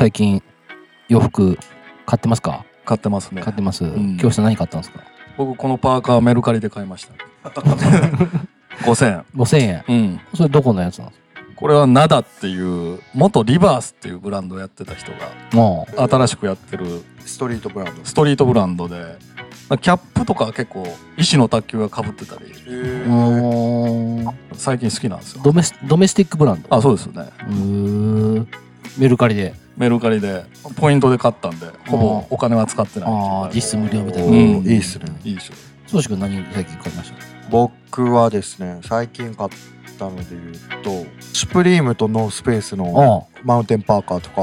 [0.00, 0.42] 最近
[1.08, 1.58] 洋服
[2.06, 2.64] 買ってますか？
[2.86, 3.42] 買ってますね。
[3.42, 4.16] 買ってます、ん。
[4.16, 5.00] 教室何買ったんですか？
[5.36, 7.50] 僕このパーカーメルカリで買いました。
[8.86, 9.68] 5000 5000円。
[9.68, 9.84] 円。
[9.88, 10.20] うん。
[10.34, 11.20] それどこのやつなんです
[11.54, 15.18] これはナダっていう元リバースっていうブランドをやってた人が
[16.08, 18.02] 新しくやってるストリートブランド。
[18.02, 19.18] ストリートブランドで
[19.82, 20.86] キャップとか結構
[21.18, 22.46] 石の卓球がかぶってたり。
[22.46, 24.30] うー。
[24.30, 25.42] ん最近好きなんですよ。
[25.44, 26.74] ドメスドメスティックブランド？
[26.74, 27.28] あそうですよね。
[27.40, 28.40] うー。
[28.40, 28.48] ん
[28.98, 30.44] メルカリでメルカリで
[30.76, 34.28] ポイントで買ったんでほぼお金は使ってないああ実質無料みたいな。
[34.28, 34.36] おうん。
[34.62, 35.06] ーいいっすね。
[35.24, 35.54] いいでしょ
[35.86, 37.16] そうしく何最近買いました？
[37.50, 39.50] 僕はですね最近買っ
[39.98, 40.90] たので言うと
[41.32, 44.42] シュプリームとノースペースのあマウンテンパーカーとか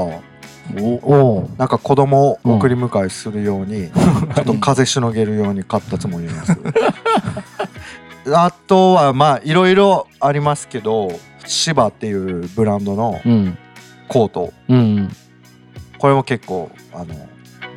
[0.78, 6.56] おおなんか子供を送り迎えするように、ちょっと風しのげるように買ったつもりなんです。
[6.56, 6.62] け
[8.30, 11.10] どあとはまあいろいろありますけど
[11.46, 13.56] シバっていうブランドのうん。
[14.08, 14.52] コート。
[14.68, 15.08] うん
[15.98, 17.14] これも結構あの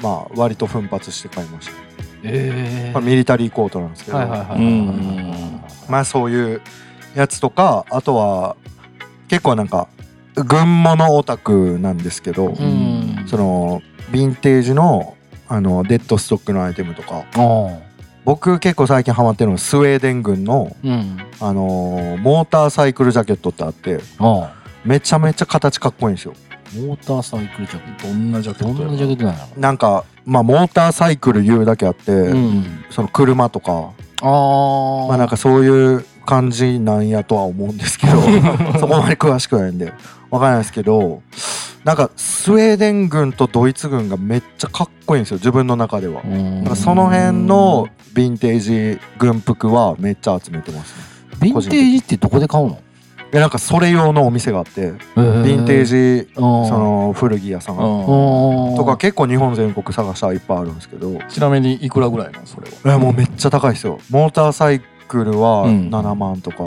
[0.02, 1.74] まあ割と奮発して買いました、
[2.24, 5.62] ええまあ、ミリタリーコートなんですけど、はいはいはいはいうん。
[5.90, 6.62] まあそういう
[7.16, 8.56] やつとかあとは
[9.28, 9.88] 結構なんか
[10.36, 13.26] 軍物オタクなんですけど、うん。
[13.28, 17.26] そのヴィンテージのあのデッドストックのアイテムとか。
[17.36, 17.92] あ
[18.24, 21.18] 僕結構最近ハマってるのはスウェーデン軍の、あうん。
[21.40, 24.54] あのーモーターサイクルジャケットってあってああ
[24.86, 26.34] めちゃめちゃ形かっこいいんですよ
[26.76, 33.92] モーターサイクルジャケッどんなジャケトットどんなジャケットなのなんかまあモーターサイクル言うだけあって、うんその車とか。
[34.24, 38.22] ああまあなんかそういう感じなんやとは思うんですけど
[38.80, 39.94] そこまで詳しくないんで。
[40.30, 41.22] わからないですけど
[41.84, 46.24] なんかスウェーデン軍とドイツ軍がめっちゃかっこいいんですよ自分の中では。
[46.24, 48.60] なんかその辺のヴィンテー
[48.96, 51.04] ジ軍服はめっちゃ集めてますね。
[51.40, 52.80] ヴィンテージってどこで買うの？
[53.32, 61.18] でなんかそれ用のお店があってヴィンテージそその古着屋さんとか結構日本全国探したらいっぱいあるんですけど。
[61.30, 62.96] ちなみにいくらぐらいなんそれは？
[62.96, 64.00] えもうめっちゃ高いですよ。
[64.10, 65.90] モーターサイクルはうん。
[65.90, 66.64] 7万とか、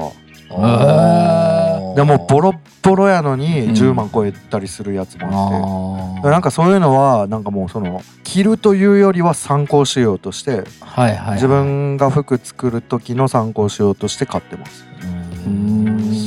[0.50, 11.34] へでもボロッボロやのにうん10万超えたりするやつもあって、あなんかそういうのはなんかもうその着るというよりは参考しようとしてあはいはい。
[11.34, 14.86] 自分が服作る時の参考しようとして買ってます。
[15.02, 15.13] うん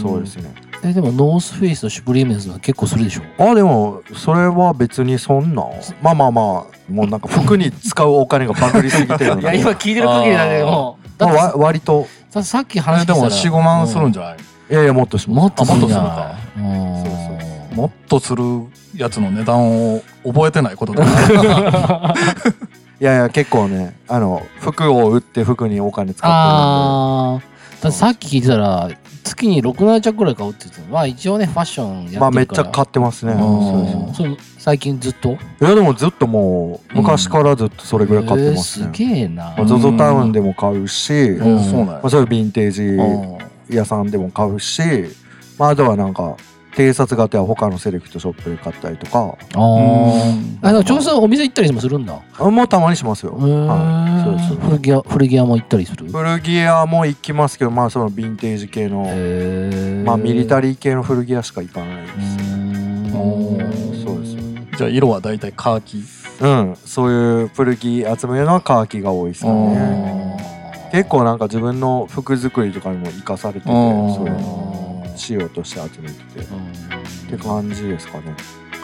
[0.09, 0.53] そうですね。
[0.83, 3.21] えでもノースフェイスとシュプリームですの結構するでしょ？
[3.51, 5.63] あでもそれは別にそんな。
[6.01, 12.07] まあまあまあもうなんか服に使うお金がバグりすぎてるの いやで今聞いてる限りだけどもまあわ割と。
[12.29, 14.37] ささっきえでも話聞いたら45万するんじゃない、
[14.69, 17.03] いやいやもっとしもっとするんじゃあないうん。
[17.05, 17.75] そうそう。
[17.75, 18.43] もっとする
[18.95, 21.03] やつの値段を覚えてないことだ
[22.99, 27.39] いやいや結構ねあの服を売って服にお金使ってああ
[27.81, 28.89] だってさっき聞いてたら
[29.27, 33.33] 月に67着ぐらい買うって言ってたまあ一応ねファッションやってるまあめっちゃ買ってますね。
[33.33, 34.13] うん。
[34.13, 35.31] そうです最近ずっと？
[35.33, 38.87] いやでもずっともう昔からずっとそれぐらい買ってますね。
[38.87, 39.43] えー、すげえな。
[39.45, 41.63] まあ ZOZO タウンでも買うし、うん。
[41.63, 41.85] そうなんや。
[41.85, 42.71] まあ、そういうヴィンテー
[43.69, 44.81] ジ屋さんでも買うし、
[45.57, 46.35] まあ、あとはなんか
[46.77, 49.35] 偵察型は他のセレクトショップで買ったりとか。
[49.55, 50.59] あー。
[50.61, 52.21] あでも調査お店行ったりもするんだ。
[52.37, 54.55] あもうたまにしますよ、はい、そうです。
[54.55, 56.05] 古着屋古着屋も行ったりする？
[56.11, 64.03] 古着屋も行きますけどまあそのヴィンテージ系の、へまあミリタリリー系の古着屋しか行かないです。
[64.03, 64.77] そうです。
[64.77, 66.03] じゃあ色は大体カーキ。
[66.41, 66.75] うん。
[66.85, 70.37] そういう古着集めるのはカーキが多いですかね。
[70.91, 74.25] 結構なんか自分の服作りとかにも生かされててうんそう。
[74.27, 74.86] いうの
[75.17, 78.35] 仕様として集めててって感じですかね。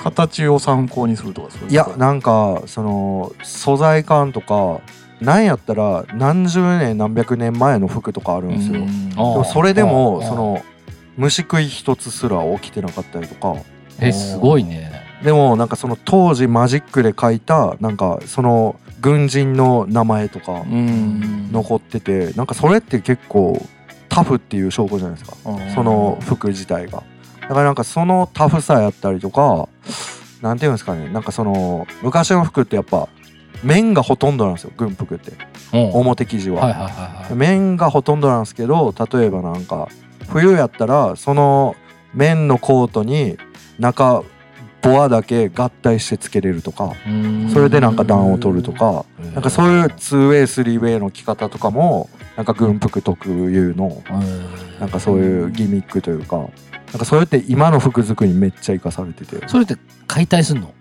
[0.04, 4.82] 形を参考にするとかそういやなんかその素材感とか
[5.22, 10.62] なんやったら何十年何百年前の服とかあるんですよ、でもそれでもその
[11.16, 13.56] 虫食い一つすら起きてなかったりとか。
[14.02, 14.92] えすごいね。
[15.24, 21.50] でもなんかその当時マジックで書いたなんかその軍人の名前とかうん。
[21.54, 23.66] 残っててなんかそれって結構
[24.13, 25.38] タフっていう証拠じゃないですか。
[25.73, 27.03] その服自体が。
[27.41, 29.67] だからなんかそのタフさやったりとか
[30.41, 31.09] なんていうんですかね。
[31.09, 33.09] なんかその昔の服ってやっぱ
[33.64, 34.72] 面がほとんどなんですよ。
[34.78, 35.32] 軍服って。
[35.73, 35.91] うん。
[35.93, 37.35] 表生地は、はいはいはいはい。
[37.35, 39.88] 面がほとんどなんですけど例えばなんか
[40.29, 41.76] 冬やったらその
[42.14, 43.38] 面のコートに
[43.79, 44.23] 中
[44.84, 46.93] ボアだけ合体してつけれるとか
[47.53, 54.02] それでなんか暖を取るとかなんかそういう 2way3way の着方とかもなんか軍服特有の
[54.80, 56.47] なんかそういうギミックというかなん
[57.00, 59.47] かそれって今の服作りにめっちゃ生かされてて。
[59.47, 59.76] それって
[60.08, 60.74] 解体すんの？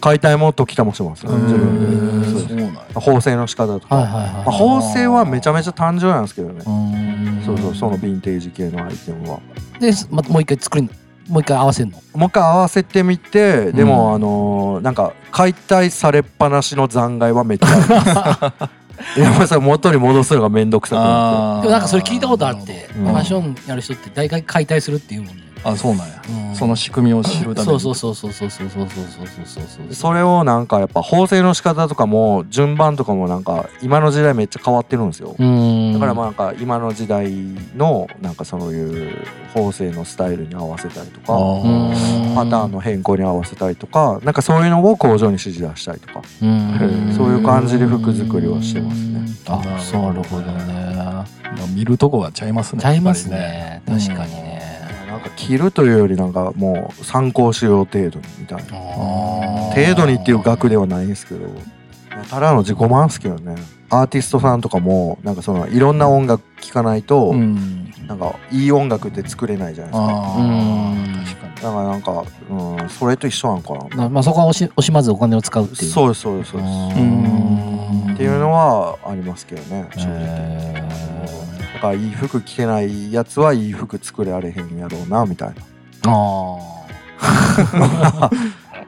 [0.00, 3.00] 解体も時たもしますね自分で。
[3.00, 6.64] 縫製の仕方とか、はいはいはいまあ、縫製はめちゃめちゃ単純なんですけどね。
[6.66, 7.42] うん。
[7.46, 9.40] そうそうそのヴィンテージ系のアイテムは。
[9.78, 10.90] でまたもう一回作り
[11.28, 11.98] もう一回合わせんの？
[12.14, 18.70] もう一回合わせてみてでも、うんあのーなんか解体されっぱなしの残骸はめっちゃあります
[19.18, 21.60] やっぱりそれ元に戻すのがめんどくさくなっあー。
[21.62, 23.04] でもなんかそれ聞いたことあってうん。
[23.06, 26.56] ファッションやる人って大概解体するっていうもんねあそうなんや、うん。
[26.56, 27.80] その仕組みを知るために。
[27.80, 29.64] そうそうそうそうそうそうそうそうそうそう。
[29.66, 35.34] そうてそれをなんかやっぱ縫製の仕方とかも順番とかもなんか今の時代めっちゃ変わってるんですよ。
[35.38, 35.92] うん。
[35.92, 37.30] だからまあなんか今の時代
[37.76, 41.26] のなんかそういう縫製のスタイルに合わせたりとか
[42.34, 46.22] パターンの変更に合わせたりとかなんかそういうのを工場に指示出したりとか。
[46.42, 47.14] うん。
[47.16, 49.22] そういう感じで服作りはしてますね。
[49.46, 50.94] あそうなるほどね。
[50.94, 51.26] まあ
[51.74, 52.82] 見るとこがちゃいますね。
[52.82, 53.82] ちゃいますね。
[53.86, 54.81] 確かにね
[55.12, 58.72] なんか着るというよりなんかもう参考しよう程度にみたいな。
[59.74, 61.46] 程度にっていう額ではないんですけど。
[62.30, 63.56] ただの自己満っすけどね。
[63.90, 67.92] アーティストさんとかもなんかそのいろんな音楽聴かないと、うん。
[68.06, 71.46] なんかいい音楽って作れないじゃないですか。
[71.56, 74.04] だからなんか、うん、それと一緒なのかな。
[74.04, 75.90] なまあそこは惜し惜しまずお金を使うっていう。
[75.90, 76.72] そうですそうですそうです。
[76.72, 78.14] うん。
[78.14, 80.16] っていうのはありますけどね正直。
[80.18, 81.11] へだ
[81.82, 85.54] からいい服着てないやつはいい服作れられへんやろうなみたいな。
[85.54, 85.58] ー。
[86.04, 86.82] あ
[88.28, 88.30] だか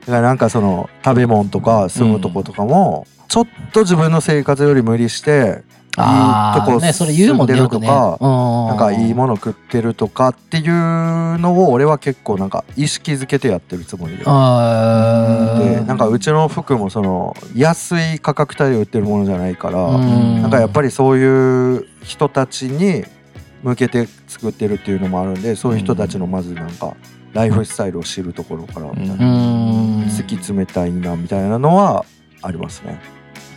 [0.06, 5.62] らなんかその食べ物とか住むとことかもちょっと自分の生活より無理して
[5.96, 14.24] いいとこーねそれ言うもんねよくね住んでるとかななんかいいもの食ってるとかっていうのを俺は結構なんか意識づけてやってるつもりで。
[14.24, 20.42] でなんかうちの服もその安い価格帯で売ってるものじゃないから、うん。
[20.42, 23.04] なんかやっぱりそういう人たちに
[23.62, 26.94] 向けて作ってるっていうのもあるんでそういう人たちのまずなんか
[27.32, 30.02] ライフスタイルを知るところからみたいな、うん。
[30.04, 32.04] 突き詰めたいなみたいなのは
[32.42, 33.00] ありますね。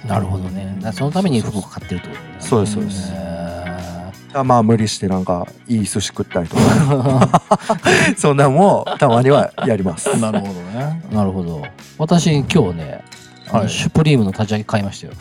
[0.05, 0.77] なるほどね。
[0.93, 2.27] そのために服を買ってるってことね。
[2.39, 3.11] そうですそうです。
[3.11, 7.41] へだからまあ無理してなんかいい寿司食ったりとか。
[8.17, 10.15] そんなんもたまにはやります。
[10.19, 11.01] なるほどね。
[11.09, 11.63] ーなるほど。
[11.97, 13.03] 私今日ね
[13.51, 13.69] はい。
[13.69, 15.13] シュプリームの立ち上げ買いましたよ。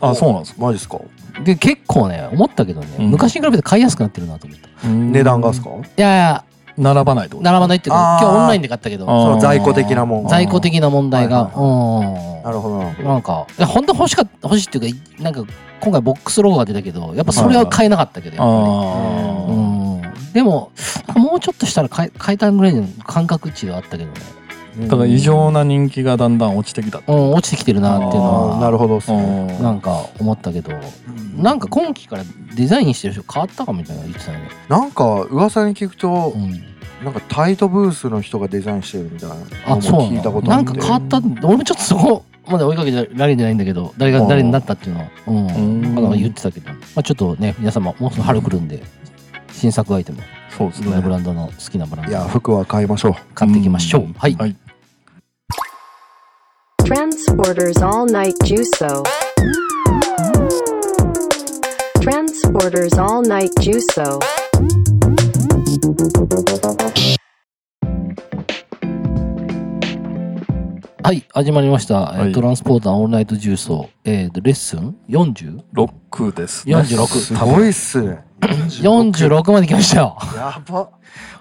[0.00, 0.62] あそうなんですか。
[0.62, 0.98] マジですか。
[1.44, 3.10] で結構ね思ったけどね、うん。
[3.10, 4.88] 昔に比べて買いやすくなってるなと思った。
[4.88, 5.70] 値段がですか？
[5.70, 6.44] いやいや
[6.76, 7.40] 並ばないと？
[7.40, 9.06] 並ばないっていうか今日オンラインで買ったけど。
[9.06, 10.22] その在庫的なもん。
[10.24, 13.08] が在庫的な問題が、はいなるほどなるほど。
[13.08, 15.44] うんなんか本当欲しかった欲しいっていうかなんか
[15.80, 18.50] 今回ボックスロゴが出たけどやっぱそれは買えなかったけどやっぱり。
[18.50, 19.52] あう
[20.30, 20.32] ん。
[20.32, 20.72] でも
[21.14, 24.12] もうちょっとしたら買え買えたぐらいの感覚値があったけどね、
[24.43, 24.43] あ
[24.88, 27.12] ただ異常な人気がだんだん落ちてきたう。
[27.12, 29.58] ん、落ちてきてるなっていうのはなるほどね。
[29.60, 30.72] なんか思ったけど。
[31.36, 32.24] なんか今期から
[32.54, 36.64] デザインしてる人変わったかみたいなの言ってたよね、なんか噂に聞くとう、ん、
[37.04, 39.36] なんかタイトブースの人がデザインしてるみたいな
[39.66, 41.18] あそう聞いたことなんか変わった？
[41.42, 45.10] 俺もちょっとそこまで追いかけてられてないんだけど誰がうん誰になったっていうのは。
[45.26, 45.46] うん。
[45.48, 45.94] うん。
[45.96, 48.80] なんか言ってたけど、まあ、ちょっとね皆様もうすぐ春来るんで
[49.50, 50.18] 新作アイテム。
[50.56, 53.14] そうですいろんなブねランドの好きなブランいやド服は買いましょう。
[53.34, 54.12] 買っていきましょう、うん。
[54.12, 54.56] はい、はい。
[56.84, 59.02] Transporters All Night Juso.
[62.00, 64.20] Transporters All Night Juso.
[71.02, 76.76] はい、始まりました、えーはいトランスポーターオンライト重曹、えー、レッスン 40?46 ロックですね。
[76.76, 78.24] 46すごいっすね。
[78.48, 80.88] 46まで来ましたよやば。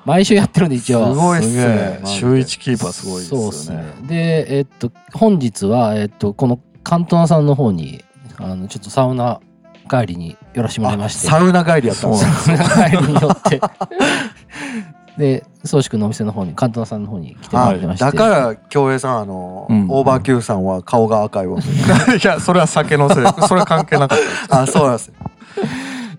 [0.06, 2.06] 毎週やってるんで一応すごいっすねえ。。
[2.06, 3.94] 週一キーパーすごいですよそうですねね。
[4.04, 8.04] でえっと本日はえっとこのカントナさんの方に
[8.38, 9.39] あのちょっとサウナ
[9.89, 12.34] 帰りに寄らせてもらいましてサウナ帰りやったんですよ。
[12.34, 13.62] サウナ帰りに寄って
[15.18, 21.60] で宗志君のお店の方にカントナさんの方に来てもらあってましてだから京平さんあの、うんオーバー Q さんは顔が赤いわ。
[21.62, 21.63] い
[22.25, 23.25] や、それは酒のせい。
[23.48, 24.62] それは関係なかった。
[24.63, 25.12] あそうなんです。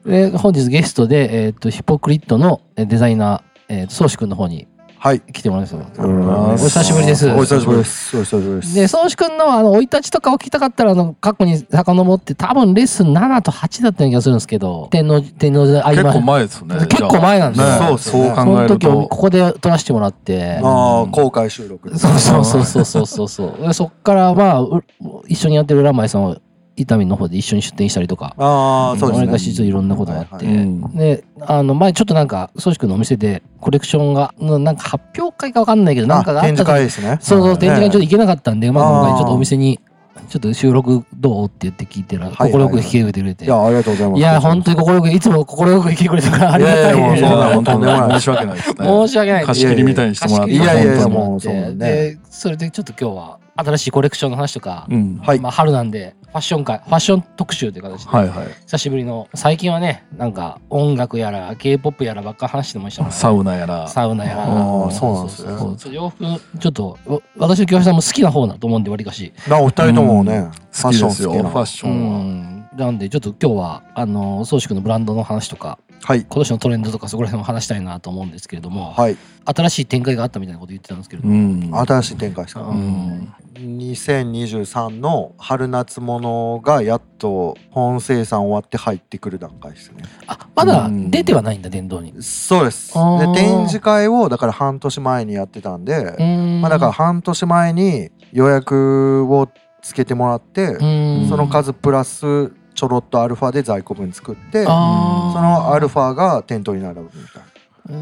[0.04, 4.68] で本日ゲストで、えっとヒポクリットのえデザイナー、えー、宗志君の方に
[5.04, 5.20] はい。
[5.20, 8.16] 来てもらいますおお久しぶりですお久しぶりです。
[8.16, 8.74] お久しぶりです。
[8.74, 16.74] で、宗志くんのあの、生い立ちとかを聞きたかったら、あの、過去に遡って、多分レッスン7と8だったような気がするんですけど、天皇、天皇で結構前ですね。
[16.86, 19.08] 結構前なんですよねそうそうその考える時をこと。
[19.08, 21.98] こで撮らせてもらって、ああ公開収録。
[21.98, 23.60] そうそうそうそうそうそうそう。
[23.60, 24.82] でそっから、まあ、う
[25.28, 26.38] 一緒にやってるラマイさんを、
[26.76, 29.26] 伊丹の方で一緒に出店したりとか、ああそうですね。
[29.26, 37.18] わりかしいろんなことがあって、はいはいうんで、あの、前ちょっとなんか、宗志くんのお店でコレクションが、のなんか発表会かわかんないけど、なんかがあったですね。
[37.20, 39.80] そうそう、展示会にちょっと行けなかったんで、まあ今回ちょっとお店に、
[40.28, 43.44] ちょっと収録どうって言って聞いてら、はいはい快く引き受けてくれて。
[43.44, 44.18] いやありがとうございます。
[44.18, 48.74] いや、本当に快く、いつも快く来てくれたから、ありがたいいやいやもう本当に申し訳ないですね。
[48.78, 49.44] 申し訳ない。
[49.44, 50.52] 貸し切りみたいにしてもらって。
[50.52, 55.18] いやいやいやもうそうねで、それでちょっと今日は、新しいコレクションの話とか、うん。
[55.18, 55.40] はい。
[55.40, 58.48] まあ、春なんでファッション界ファッション特集という形で、はいはい。
[58.66, 63.16] 久しぶりの最近はねなんか音楽やら k p o p やらばっか話してましたもんね。
[63.16, 63.86] サウナやら。
[63.88, 64.46] サウナやら。
[64.90, 65.58] そうなんですね。
[65.58, 66.24] そうそう洋服
[66.58, 69.32] ちょっとわ私と京平さんも好きな方だと思うんでわりかし。
[69.48, 70.50] なお二人ともね、うん。
[70.50, 72.68] ファッション好き好きですよファッなシうョンはん。
[72.76, 76.20] なんでちょっと今日はあの宗志君のブランドの話とかはい。
[76.20, 79.16] 今年のトレンドとかそこら辺も話したいなと思うんですけれども、はい。
[79.46, 81.86] 新しい展開があったみたいなこと言ってたんですけれども、うん。
[81.86, 90.02] 新しい展開ですか、ううん2023の春夏物がやっと本生産終わって入ってくる段階ですね。
[90.26, 91.10] あまだうん。
[91.10, 92.14] 出てはないんだ殿堂に。
[92.22, 92.94] そうです。
[92.94, 93.00] で
[93.34, 96.60] 展示会をだから半年前にやってたんで、うん。
[96.60, 99.48] まあ、だから半年前に予約を
[99.82, 100.84] つけてもらって、う
[101.24, 101.26] ん。
[101.28, 107.44] その数プラスちょろっとアルファで在庫分作ってそのアルファが店頭に並ぶみたいな。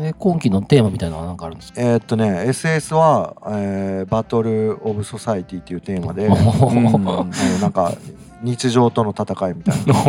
[0.05, 1.81] え今期のテーマみたいなのは何かあるんですか？
[1.81, 7.93] えーっとね SS は、えーバトル・オブ・ソサイティっていうテーマで、うんなんか
[8.43, 9.93] 日常との戦いみたいな。
[9.93, 10.03] だ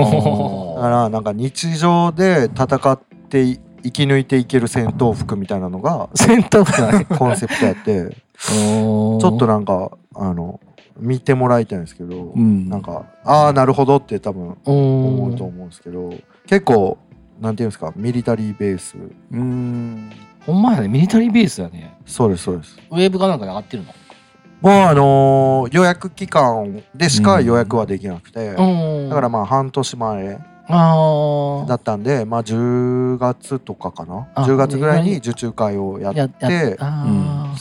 [0.82, 7.18] からなんか日常で戦ってい生き抜いていける戦闘服みたいなのが 戦闘服。
[7.18, 10.60] コンセプトやって ちょっとなんかあの
[10.98, 12.70] 見てもらいたいんですけど、うん。
[12.70, 16.14] なんかああなるほどって多分思思うと思うんですけど
[16.46, 16.98] 結構
[17.40, 18.96] なんていうんですかミリタリーベース
[19.32, 20.12] うん。
[20.46, 21.98] ほんまやねミリタリーベースやね。
[22.06, 22.78] そうですそうです。
[22.92, 23.94] ウェーブかなんかで上がってるの？
[24.62, 29.10] もうあのー予約期間でしか予約はできなくて、うん。
[29.10, 34.30] だからまあ半年前あだったんでまあ10月とかかな？
[34.36, 36.78] あ10月ぐらいに受注会をやって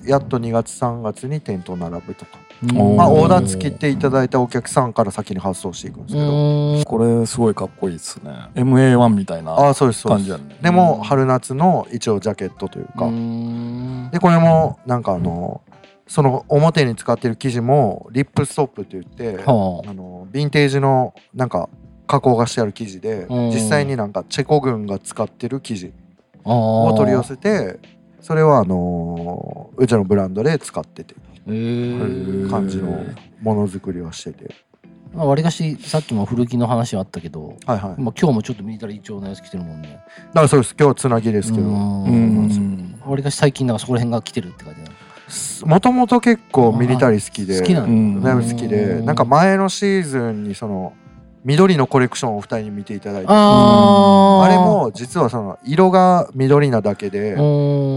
[0.04, 6.84] やっと2月3月に店頭並ぶとか、まあ、うんオーダー付きっていただいたお客さんから先に発送していくんですけど、うん。
[6.84, 8.30] これすごいかっこいいですね。
[8.54, 10.56] MA1 みたいな感じやね。
[10.62, 14.10] でも春夏の一応ジャケットというか、うん。
[14.12, 15.62] でこれもなんかあの
[16.06, 19.92] その表に使ってる生地もリップストップって言って、はあ。
[19.92, 21.68] のヴィンテージのなんか
[22.06, 23.50] 加工がしてある生地でうん。
[23.50, 25.92] 実際になんかチェコ軍が使ってる生地
[26.44, 27.78] を取り寄せて
[28.22, 31.14] それはあのうちのブランドで使ってて。
[31.44, 33.04] へ感じの
[33.40, 34.54] ものづくりをしてて。
[35.12, 38.00] まあわりかしさっきも古着の話はあったけど、はいはい。
[38.00, 40.00] まあ、今日もちょっとミリタリー調のやつ着てるもんね。
[40.28, 40.76] だからそうです。
[40.78, 41.68] 今日つなぎですけど。
[41.68, 44.82] わりかし最近なんかそこら辺が来てるって感じ
[45.64, 47.58] もともと結構ミリタリー好きで。
[47.58, 48.22] 好きなのうん。
[48.22, 49.02] だいぶ好きで。
[49.02, 50.92] なんか前のシーズンにその
[51.44, 53.28] 緑のコレクションをお二人に見ていただいて。
[53.28, 57.42] あれも実はその色が緑なだけでう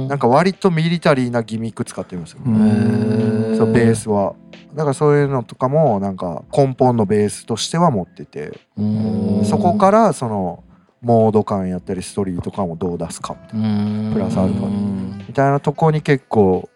[0.05, 0.07] ん。
[0.07, 4.33] なんか割とミリタリーなギミック使ってるんですよ、そうベースは。
[4.73, 8.59] だからそういうのとかもなんか根本のベースとしては持ってて。
[8.77, 9.45] うん。
[9.45, 10.63] そこからその
[11.01, 13.71] モード感やったりストリート感をどう出すかみたいなう
[14.09, 14.13] ん。
[14.13, 16.69] プラスアルファうんみたいなとこに結構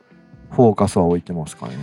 [0.52, 1.74] フォーカスは置いてますかね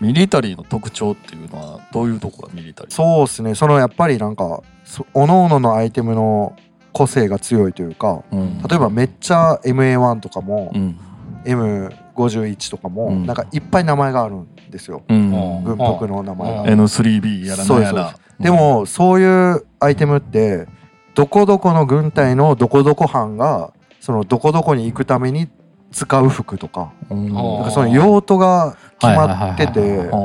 [0.00, 2.94] ミリタリーの特徴っていうのはどういうとこがミリタリー？
[2.94, 3.54] そうですね。
[3.54, 6.54] そのやっぱりなんかそ各々のアイテムの
[6.92, 8.62] 個性が強いというかうん。
[8.62, 10.98] 例えばめっちゃ MA1 とかもうん。
[11.44, 13.26] M51 とかもうん。
[13.26, 15.02] なんかいっぱい名前があるんですよ。
[15.08, 15.64] うん。
[15.64, 16.62] 軍服の名前が。
[16.62, 20.66] うん N3B やらなんやそうらでもそういうアイテムって
[21.14, 25.48] どこどこの軍隊のどこどこ班がそのどこどこに行くために
[25.96, 27.32] 使う服とかうん。
[27.32, 30.16] なんかその用途が決まっててだか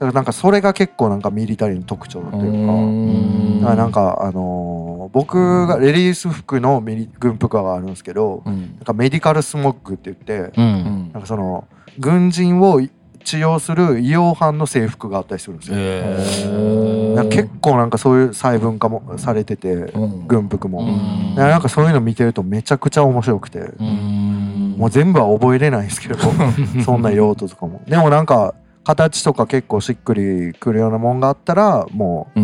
[0.00, 3.60] らなんかそれが結構なんかミリタリーの特徴とういうかうん。
[3.60, 8.60] だからなんかあのー僕がレディース服のミリ軍服があるんですけどうん。
[8.76, 11.66] なんかメディカルスモッグって言ってなんかその
[11.98, 12.80] 軍人を
[13.24, 17.24] 治療する医療班の制服があったりするんですよ。
[17.28, 20.26] 結構なんかそういう細分化もされててうん。
[20.28, 20.80] 軍服も。
[20.82, 21.34] うん。
[21.34, 24.35] なんかそういうの見てるとめちゃくちゃ面白くて、うん
[24.76, 26.16] もう全部は覚えれないんですけど。
[26.84, 27.82] そんな用途とかも。
[27.86, 28.54] でもなんか
[28.84, 32.40] 形とか結構しっくりくるようなもんがあったらもう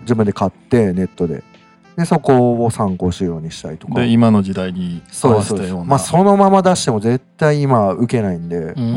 [0.00, 1.42] 自分で買ってネットで。
[1.96, 3.94] でそこを参考しようにしたりとか。
[3.94, 5.84] で今の時代に合わせたような。
[5.84, 8.90] まあそのまま出しても絶対今受けないんで、うん。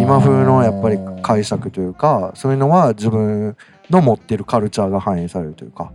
[0.00, 3.56] 今風のやっぱり解釈というかそういうのは自分
[3.90, 5.92] の持ってるカルチャーが反映されるというか。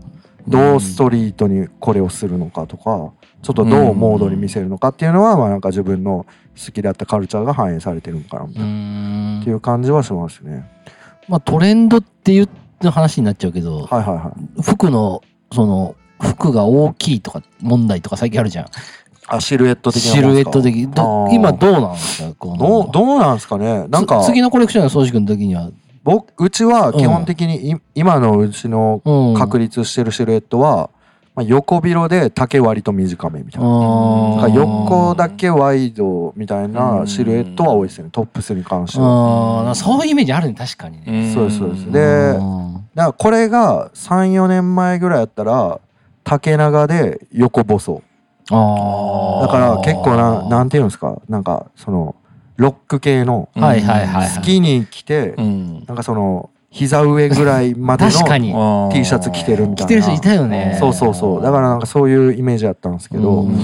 [0.48, 3.12] どうストリートにこれをするのかとか
[3.42, 9.38] ちょっとどうモードに見せるのかっていうのはまあなんか自分の好きだったカルチャーが反映されてるのかなみたういな。
[9.38, 9.44] っん。
[9.44, 10.70] ていう感じはしますね。
[11.28, 12.50] まあトレンドっていう
[12.90, 14.62] 話になっちゃうけどはいはいはい。
[14.62, 15.22] 服の
[15.54, 18.66] その服が大きいとか問題とか最近あるじゃん。
[19.28, 20.88] あシルエット的なシルエット的。
[20.88, 22.36] ど今どうなんですか？
[22.38, 22.58] この。
[22.58, 23.88] どうどうなんですかね？
[23.88, 25.72] なんかつ次のコレクションの宗志君の時には。
[26.04, 29.34] 僕うちは基本的にい今のうちのうん。
[29.36, 30.90] 確立してるシルエットは、
[31.42, 33.68] まあ、まあ、横広で丈割と短めみたいな。
[34.50, 38.10] 横だけワイドみたいなシルエットは多いですね。
[38.12, 39.74] トップスに関しては。
[39.76, 41.32] そういうイメージあるね確かにね。
[41.34, 41.92] そうですそうです。
[41.92, 42.00] で
[42.38, 42.74] うん。
[42.74, 45.80] だからこれが34年前ぐらいやったら
[46.24, 48.02] 竹長で横細。
[48.54, 51.22] ああだから結構ななんていうんですか？
[51.30, 52.16] なんかその
[52.58, 54.28] ロック系のはいはいはいはい。
[54.30, 55.86] スキニー着てうん。
[55.86, 58.54] なんかその膝上ぐらいまでの確かに。
[58.94, 60.78] T シャツ着てるみたいな着てる人いたよね。
[60.80, 61.42] そうそうそう。
[61.42, 63.58] だからなんかそういうイメージだったんですけど、うん。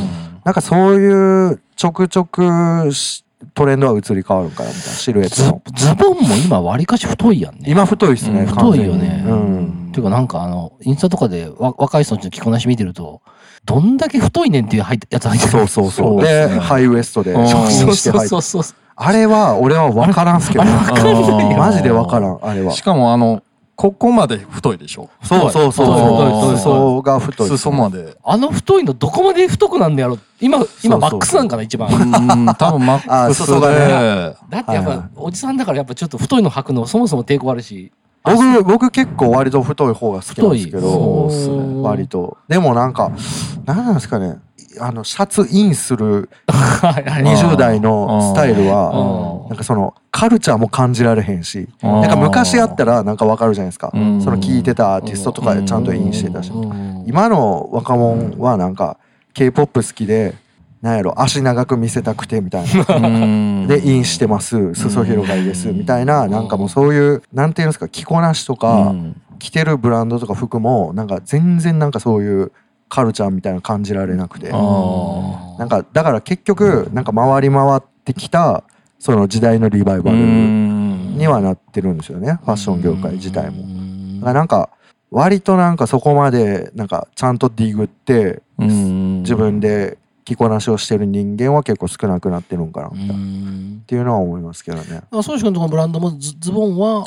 [0.44, 3.24] なんかそういうちょくちょくし
[3.54, 5.62] トレンドは移り変わるんかなみたいなシルエットズの。
[5.74, 7.62] ズボンも今わりかし太いやんね。
[7.68, 9.24] 今太いですね、うん太いよね。
[9.26, 9.90] うん。
[9.94, 13.22] ていうかなんかあのインスタとかでわ若い人たちの着こなし見てると
[13.64, 15.52] どんだけ太いねんっていうやつ入ってる。
[15.52, 16.08] そうそうそう。
[16.08, 18.64] そうでハイウエストでそうそうそうそう
[19.00, 20.64] あれは俺は分からんすけど。
[20.64, 21.12] あれ分かんな
[21.48, 21.58] いよ。
[21.58, 22.72] マジで分からんあれは。
[22.72, 23.44] しかもあの
[23.76, 25.08] ここまで太いでしょ？
[25.22, 26.58] そうそうそう。
[26.58, 27.48] 裾が太い。
[27.48, 28.18] 裾まで。
[28.24, 30.18] あの太いのどこまで太くなんだやろ？
[30.42, 31.90] 今今マックスなんかな一番。
[31.90, 37.92] うん多分マックス裾がでだってやっぱ、おじさんだからやっぱちょっと太いの履くのそもそも抵抗あるし。
[38.24, 40.82] 僕僕結構割と太い方が好きなんですけど。
[40.82, 41.82] そうっすね。
[41.84, 42.38] 割と。
[42.48, 43.12] でもなんか
[43.66, 44.40] 何なんですかね
[44.80, 47.24] あのシャツインするはいはい。
[47.24, 49.50] 20代のスタイルはうん。
[49.50, 52.02] なんかそのカルチャーも感じられへんしうん。
[52.02, 53.92] なんか昔やったらなんかわかるじゃないですか。
[53.94, 54.22] うん。
[54.22, 57.04] その聴いてたアーティストとかでちゃんとインしてたしうん。
[57.08, 58.98] 今の若者はなんか
[59.34, 60.36] K-POP 好きで
[60.82, 62.98] なんやろ足長く見せたくてみたいな。
[62.98, 63.68] うん。
[63.68, 64.74] でインしてます。
[64.76, 65.68] 裾広がりです。
[65.72, 69.22] みたいななんかもうそういうなんていうんですか着こなしとうかん。
[69.40, 72.52] 着てるブランドとか服もなんか全然なんかそういう
[72.90, 74.50] カルチャーみたいなの感じられなくて。
[74.50, 78.64] なんかだから結局なんか回り回ってきた
[79.00, 81.18] その時代のリバイバルうん。
[81.18, 82.40] にはなってるんですよね。
[82.44, 83.64] ファッション業界自体も。
[83.64, 84.70] もだからなんか
[85.10, 89.20] 割となんかそこまでなんかちゃんとディグってうん。
[89.22, 93.14] 自分で着こなしをしてる人間は結構少なくなってるんかなみたいな。
[93.14, 93.84] っん。
[93.88, 95.02] ていうのは思いますけどね。
[95.12, 97.06] あそうし君のとこのブランドもズズボンは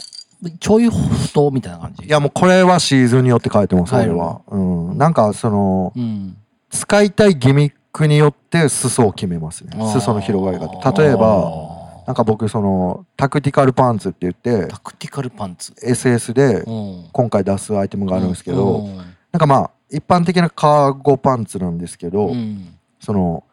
[0.58, 2.06] ちょい太みたいな感じ？
[2.06, 4.40] いやもうこれはシーズンによって変えてます変える俺は。
[4.48, 4.58] う
[4.94, 4.98] ん。
[4.98, 6.36] なんかそのうん。
[6.70, 9.72] 使いたいギミックによって裾を決めますね。
[9.74, 9.92] あー。
[9.92, 10.92] 裾の広がり方。
[11.02, 17.08] 例えばなんか僕そのタクティカルパンツって言ってタクティカルパンツ SS でうん。
[17.12, 18.96] 今回出すアイテムがあるんですけど、うん。
[18.96, 19.04] なん
[19.38, 22.76] かまあ一般的なカーゴパンツなんですけど、うん。
[23.00, 23.44] その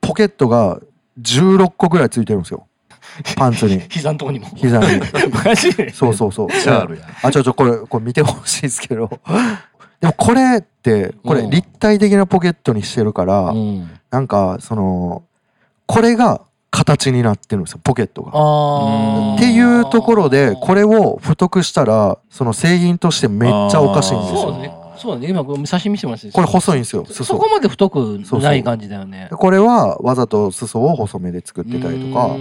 [0.00, 0.80] ポケットが
[1.20, 2.68] 16個ぐらいついてるんですよ
[3.36, 3.80] パンツに。
[3.88, 4.46] 膝のとこにも。
[4.54, 5.00] 膝に。
[5.44, 5.92] マジで？
[5.92, 6.50] そうそうそう。
[6.50, 9.08] シャールやあちょちょこれこれ見てほしいですけど。
[10.00, 11.50] でもこれってこれうん。
[11.50, 13.90] 立体的なポケットにしてるから、うん。
[14.10, 15.22] なんかその
[15.86, 19.36] これが形になってるんですよポケットが。
[19.36, 24.85] っていうところでこれを太くしたらその製品としてめっちゃおかしいんですよ。
[24.98, 25.28] そうね。
[25.28, 27.04] 今これ写真見せてもらってこれ細いんですよ。
[27.06, 29.28] そこまで太くない感じだよね。
[29.30, 32.36] でこれはわざと裾を細めで作ってたりとか。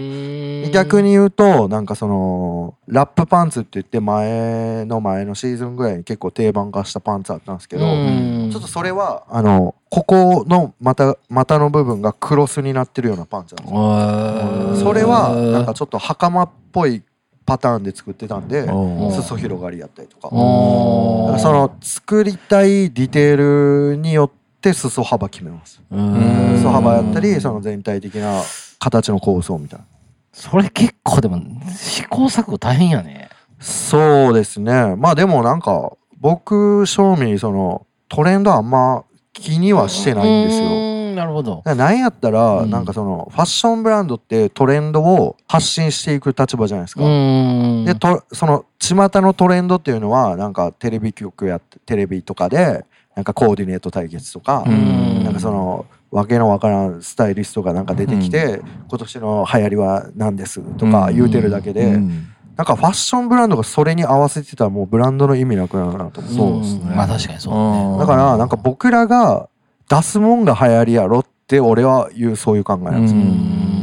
[0.71, 8.49] 逆に言うとなんかそのラップパンツって言って前の前のシーズンぐらいに結構定番化したパンツあったんですけどうん。
[8.51, 14.87] ちょっとそれはあのここの股股の部分がクロスになってるようなパンツなんですよ。
[14.87, 17.03] それはなんかちょっと袴っぽい
[17.45, 19.11] パターンで作ってたんでうん。
[19.11, 20.29] 裾広がりやったりとか。
[20.29, 24.31] からその作りたいディテールによっ
[24.61, 25.81] て裾幅決めます。
[25.91, 26.57] うん。
[26.57, 28.41] 裾幅やったりその全体的な
[28.79, 29.85] 形の構想みたいな。
[30.33, 33.29] それ結構でも試行錯誤大変やね。
[33.59, 34.95] そうですね。
[34.95, 39.03] まあでもなんか僕正味そのトレンドあんま
[39.33, 41.63] 気にはしてないんですよなるほど。
[41.65, 42.69] なんやったら、うん。
[42.69, 47.03] なんかそのファッションブランドってトレンドを発信していく立場じゃないですか。
[47.03, 55.23] うんでとその巷のトレンドっていうのはなんかテレビ局やテレビとかでなんかコーディネート対決とか、うん。
[55.23, 62.27] なんかそのわけのわからんスタイリストがなんか出てきて、今年の流行りは何ですとか言うてるだけで、うん。
[62.55, 66.37] なんかファッションブランドがそれに合わせてたらもうブランドの意味なくなるなと思って。
[66.37, 66.95] そうですね。
[66.95, 69.49] まあ確かにそうだねだからなんか僕らが
[69.89, 73.21] 出すもんが流行りやろって俺は言うそういう考えなんですよ。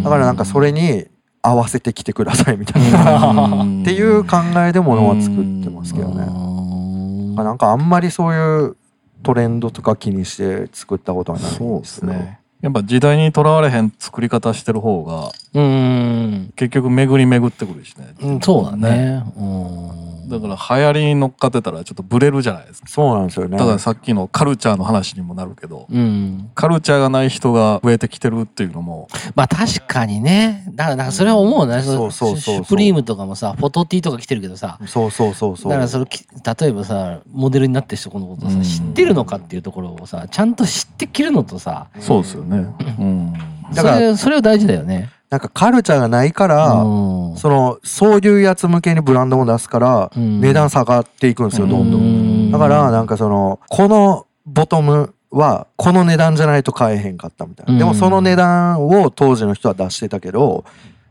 [0.05, 1.07] だからなんかそれに
[1.43, 3.65] 合わせてきてくださいみたいな。
[3.83, 6.27] っていう考えでものは作ってますけどね。
[6.27, 8.77] ねなんかあんまりそういう
[9.23, 12.39] トレンドとか気にして作ったことはないんそうでですね。
[12.61, 16.53] やっぱ時代にとらわれへん作り方してる方がうん。
[16.55, 18.15] 結局巡り巡ってくるしね。
[18.23, 19.25] うんそうだね。
[19.37, 22.89] うんだから流行りに乗っかってたらちょっとブレるじゃないですか。
[22.89, 23.59] そうなんですよね。
[23.59, 26.51] だからさっきのカルチャーの話にもなるけどうん。
[26.55, 30.65] カルチャーがない人が増えてきてるっていうのもまあ確かにね。
[30.73, 31.83] だから、なんかそれは思うね。
[31.83, 32.39] そうそうそう。
[32.39, 35.71] そうシュプリームとかもさ、フォトティーとか来てるけどさ、そうそうそうそう。
[35.71, 36.25] だからそれき
[36.61, 38.63] 例えばさモデルになってる人このことをさ、うん。
[38.63, 41.89] 知ってるのかっていうところをさちゃんと知ってきるのとさ。
[42.01, 42.67] そうですよね。
[42.99, 43.33] うん。
[43.75, 45.11] だからそれは大事だよね。
[45.33, 47.37] なんかカルチャーがないから、うん。
[47.39, 50.43] そのそういうやつ向けにブランドも出すから、うん。
[50.43, 52.51] 値段下がっていくんですよどんどん、うん。
[52.51, 57.79] だからなんかそのこのボトムはこの値段じゃないと買えへんかったみたいな、うん。
[57.79, 60.67] でもその値段を当時の人は出してたけど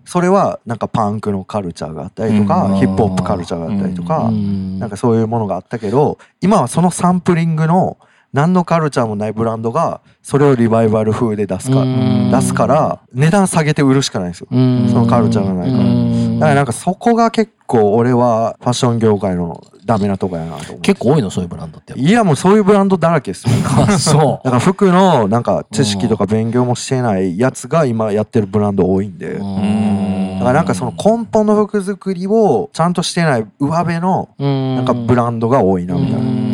[0.05, 2.75] それはなんかパンクのカルチャーがあったりとか、うん。
[2.75, 4.77] ヒップホップカルチャーがあったりとか、うん。
[4.77, 7.97] なんかそういうものがあったけど今はそのサンプリングの
[8.33, 14.47] 何のカルチャーもないブランドがそれをリバイバル風で出すかうん出すから値段下げて売るしかないんですよ。
[14.51, 20.75] うんそのカルチャーがないからうんだからなんかそこが結構俺はファッション業界のダメなとこやなと。
[20.77, 21.93] 結構多いのそういうブランドって。
[21.99, 23.51] いやもうそういうブランドだらけですよ。
[23.87, 29.33] あそだから服のなんか知識とか勉強もしてないやつが今やってるブランド多いんで。
[29.33, 29.39] う。
[29.39, 36.50] だうんからなんかその根本の服作りをちゃんとしてない上辺のななんかブランドが多いなみたいな。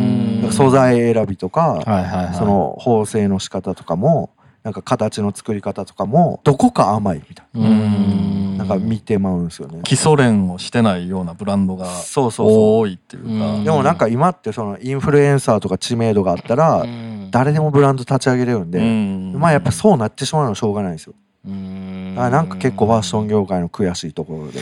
[0.58, 2.34] 素材選びとか、はいはいはい。
[2.34, 4.32] その縫製の仕方とかも、
[4.63, 8.65] なんか形の作り方とかも、どこか甘いみたいうんな。
[8.65, 9.80] なんか見てまうんですよね。
[9.84, 13.63] 基礎練をしてないようなブランドがそうそうそ多いっていうか。
[13.63, 21.13] でもなんか今ってそのインフルエンサーとか知名度があったら、うん誰でもブランド立ち上げれるんで、うんまあやっぱそうなってしまうのはしょうがないんですよ。
[21.46, 24.62] うんだからなんか結構ファッション業界の悔しいところで。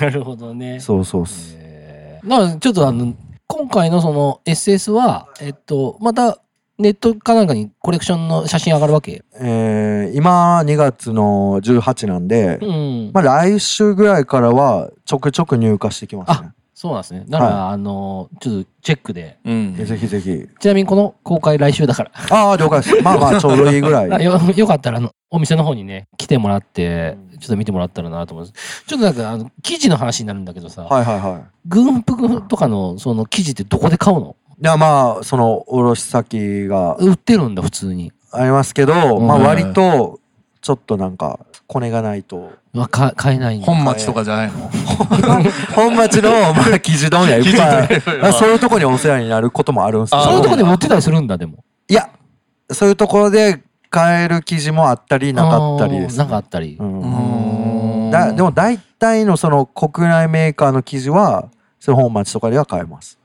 [0.00, 0.78] なるほどね。
[0.78, 1.56] そうそうっす。
[1.58, 3.14] えーちょっとあの
[3.48, 6.38] 今回のその SS はえっとまた
[6.78, 9.24] ネットかなんかにコレクションの写真上がるわけ？
[9.40, 13.10] えー今2月の18なんで、うん。
[13.12, 16.50] まあ来週ぐらいからはちょくちょく入荷してきますね。
[16.86, 17.24] そうなんですね。
[17.28, 19.38] だから、あのちょっとチェックで。
[19.44, 20.48] うんぜひぜひ。
[20.60, 22.12] ちなみにこの公開来週だから。
[22.30, 23.02] ああ、了解です。
[23.02, 24.12] まあまあ、ちょうどいいぐらい。
[24.12, 28.84] あ よよかったらあのお店の方にね来てもらってちょっと見てもらったらなと思います。
[28.86, 31.42] ちょっとなんかあの記事の話になるんだけどさ、はいはいはい。
[31.66, 34.36] 軍服とかのその記事ってどこで買うの？
[34.62, 38.10] いや、まあ、その、卸先が売ってるんだ普通に。
[38.32, 40.18] ありますけど、まあうん割と、
[40.62, 42.52] ちょっとなんか、コネがないと。
[42.76, 43.60] わか買えない。
[43.60, 44.70] 本町とかじゃないの？
[45.74, 50.56] 本町の、まあ、生地問屋いっぱいまあそういうところにお世話になることもあるんですそういうとこど。
[50.56, 51.64] でも売ってたりするんだでも。
[51.88, 52.08] いや、
[52.70, 56.14] そういうところで買える生地もあったり、なかったりです。
[56.14, 56.76] あーなんかあったり。
[56.78, 61.46] うんうんだでも大体のその国内メーカーの生地は、
[61.80, 63.18] その本町とかでは買えます。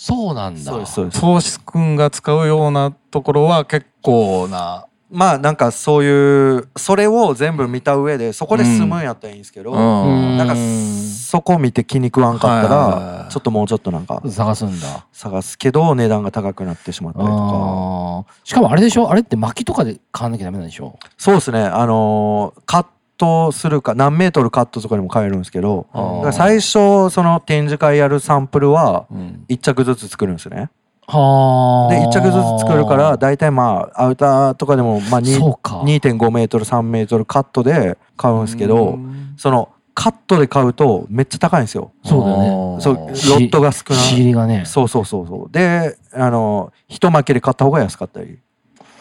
[0.00, 0.60] そうなんだ。
[0.60, 1.60] そうです、そうです。
[1.60, 10.36] 君が使うようなところは結構なまあなんかそういう、それを全部見た上で、そこで済むんやったらいいんですけど、うん。
[10.36, 15.06] なんかそこ見て気に食わんかったら、いちょっともうちょっとなんか探すんだ。
[15.12, 18.34] 探すけど、値段が高くなってしまったりとか。
[18.44, 19.10] しかもあれでしょ？
[19.10, 20.98] あれって薪とかで買わなきゃダメなんでしょ？
[21.16, 25.86] そうですね、あのーカットするか、何メートルカットとかでも買えるんですけど、
[26.32, 29.44] 最初、その展示会やるサンプルは、うん。
[29.48, 30.70] 1着ずつ作るんですよね。
[31.10, 31.94] はあ。
[31.94, 35.80] で、1着ずつ作るから、大体まあ、アウターとかでも、まあ、にそうか。
[35.80, 41.90] 2.5メートル、3メートルカットで買うんですけど、うんその、カットで買うとめっちゃ高いんですよ。
[42.04, 42.80] そうだよね。
[42.80, 44.18] そう、ロしットが少な仕い。
[44.18, 44.64] 入りがね。
[44.64, 45.52] そうそうそうそう。
[45.52, 48.38] で、あの、一巻きで買った方が安かったり。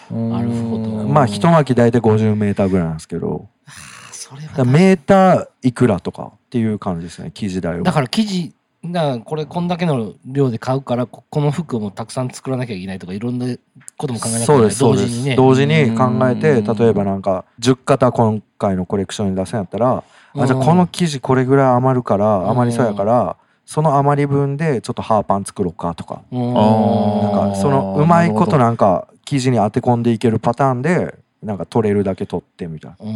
[0.09, 3.47] なるほどまあ、一巻き大体50メーターぐらいなんですけど、
[4.11, 7.83] それだからメーターいくらとかっていう感じですね、生地代は。
[7.83, 8.53] だから生地
[8.91, 13.47] がこれこんだけの量で買うからここの服もたくさん作らなきゃいけないとかいろんな
[13.97, 14.75] ことも考えなきゃいけない。
[14.75, 15.35] 同時にね。
[15.35, 20.03] 同時に考えて、うん例えばなんか、10型今回のコレクションに出すんやったら、
[20.35, 26.21] あじゃあこの生地これぐらい余るから、ん余りそうやから、その余り分でちょっとハーパン作ろうかとか。
[26.31, 32.97] うん、なんか、そのうまいことなんか、生地に当て込んでいけるパターンで、なんか取れるだけ取ってみたいな。
[32.99, 33.09] う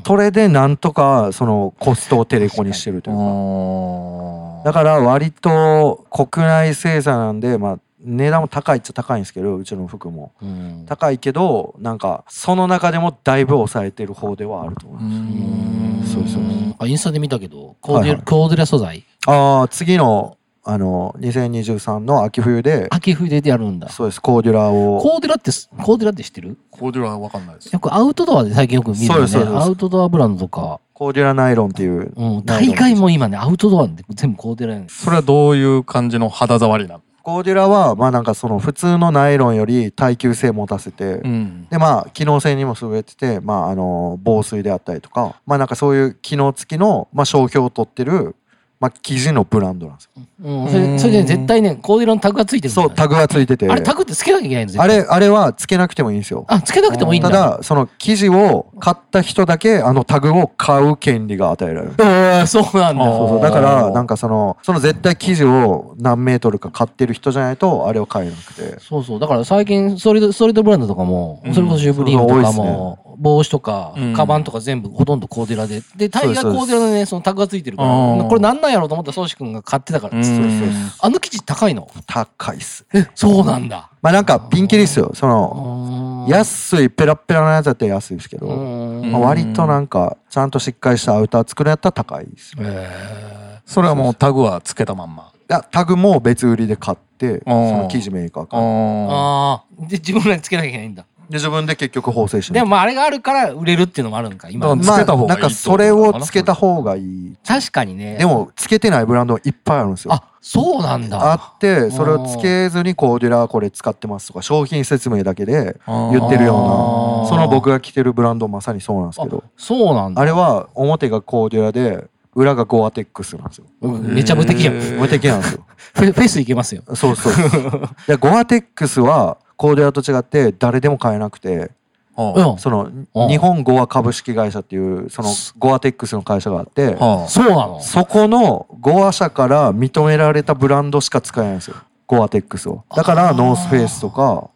[0.00, 4.53] んそれでなんとか、そのコストをテレコにしてるというか。
[4.64, 10.32] だから割と国内生産なんで、まあ、値段も高いっちゃ高いんですけど、うちの服も。
[10.42, 10.84] うん。
[10.86, 16.16] 高いけど、なんか、その中でもだいぶ抑えてる方ではあると思います。
[16.16, 16.24] うん。
[16.26, 16.42] そうそう
[16.78, 18.22] あインスタで見たけどコーデ,、はいはい。
[18.24, 19.04] コーデュラ素材？
[19.26, 23.90] ああ、次の、あの、2023の秋冬で、秋冬でやるんだ。
[23.90, 24.98] そうです、コーデュラを。
[24.98, 26.56] コーデュラってすコーデュラって知ってる？
[26.70, 27.66] コーデュラはわかんないです。
[27.70, 29.36] よくアウトドアで最近よく見るよね。
[29.56, 32.12] アウトドアブランドとか、コーデュラナイロンっていう。
[32.16, 35.02] うん、大概もう今ねアウトドアで全部コーデュラなんです。
[35.02, 41.66] それはどういう感じの肌触りなのコーデュラは、まあなんかその普通のナイロンより耐久性持たせて、うん。
[41.70, 48.36] でまあ機能性にも優れてて、まああの防水であったりとか、まあなんかそういう機能付きの、まあ商標を取ってる
[48.78, 50.10] まあ生地のブランドなんですよ。
[50.16, 53.68] うん、それそれで絶対ねコーデュロのタグがついてるそうタグがついてて。
[53.68, 54.82] あれタグってつけなきゃいけないんですよ。
[54.82, 56.44] あれあれはつけなくてもいいんですよ。
[56.48, 57.30] あつけなくてもいいんだ。
[57.30, 61.94] ただその生地を買った人だけあのタグを買う権利が与えられる。
[62.02, 63.04] えーそうなんだ。
[63.04, 63.40] そうそう。
[63.40, 68.80] だからなんかそのその絶対生地を何メートルか買ってる人じゃないとあれを買えなくて。
[68.80, 69.20] そうそう。
[69.20, 71.54] だから最近ソリッドソリッドブランドとかも、うん。
[71.54, 74.12] それこそシュープリームとかも帽子とか、うん。
[74.14, 75.82] カバンとか全部ほとんどコーデュラで。
[75.96, 80.90] でタイガーコーデュラのねそのタグがついてるかあらーこれなんなんやろうと思ったら宗志君が買ってたからっつってうん。
[81.00, 81.88] あの生地高いの？
[82.06, 82.84] 高いっす。
[82.94, 83.90] えそうなんだ。
[84.02, 85.12] まあなんかピンキリっすよ。
[85.14, 89.12] その安いペラッペラなやつだったら安いですけど、うん。
[89.12, 92.52] まあ、割となんかちゃんとしっかりしたアウター作るんやったら高いです。
[92.56, 95.32] よいえそれはもうタグはつけたまんま。
[95.48, 102.60] やタグも別売りで買ってその生地メーカーかあらー、ああで自分らにつけなきゃいけないんだで自分で結局縫製しない。
[102.60, 107.36] でもまああれがあるから売れるっていうのもあるんか今だからつけた方がいいまあ、なんかそれをつけた方がいい。
[107.46, 108.16] 確かにね。
[108.18, 110.14] でもつけてないブランドいっぱいあるんですよ。
[110.14, 111.32] あそうなんだ。
[111.32, 119.42] あってそれをつけずにコーデュラーこれ使ってますとか商品説明だけで言ってるようなその僕が着てるブランドまさにそうなんですけど。
[119.56, 120.20] そうなんだ。
[120.20, 123.64] あれは表がコーデュラで裏がゴアテックスなんですよ。
[123.80, 124.74] うんめちゃ無敵やん。
[124.74, 125.64] 無敵なんですよ。
[125.94, 126.82] フェフェス行けますよ。
[126.94, 127.32] そうそう。
[128.06, 131.70] でゴアテックスはコーデュラと違って誰でも買えなくて
[132.16, 132.58] はうん。
[132.58, 133.28] そのうん。
[133.28, 136.96] 日本ゴア株式会社っていうそのゴアテックスの会社があって
[137.28, 137.80] そうなの？
[137.80, 141.76] そこのゴア社から認められたブランドしか使えないんですよ。
[142.06, 142.84] ゴアテックスを。
[142.94, 144.50] だからノースフェイスとか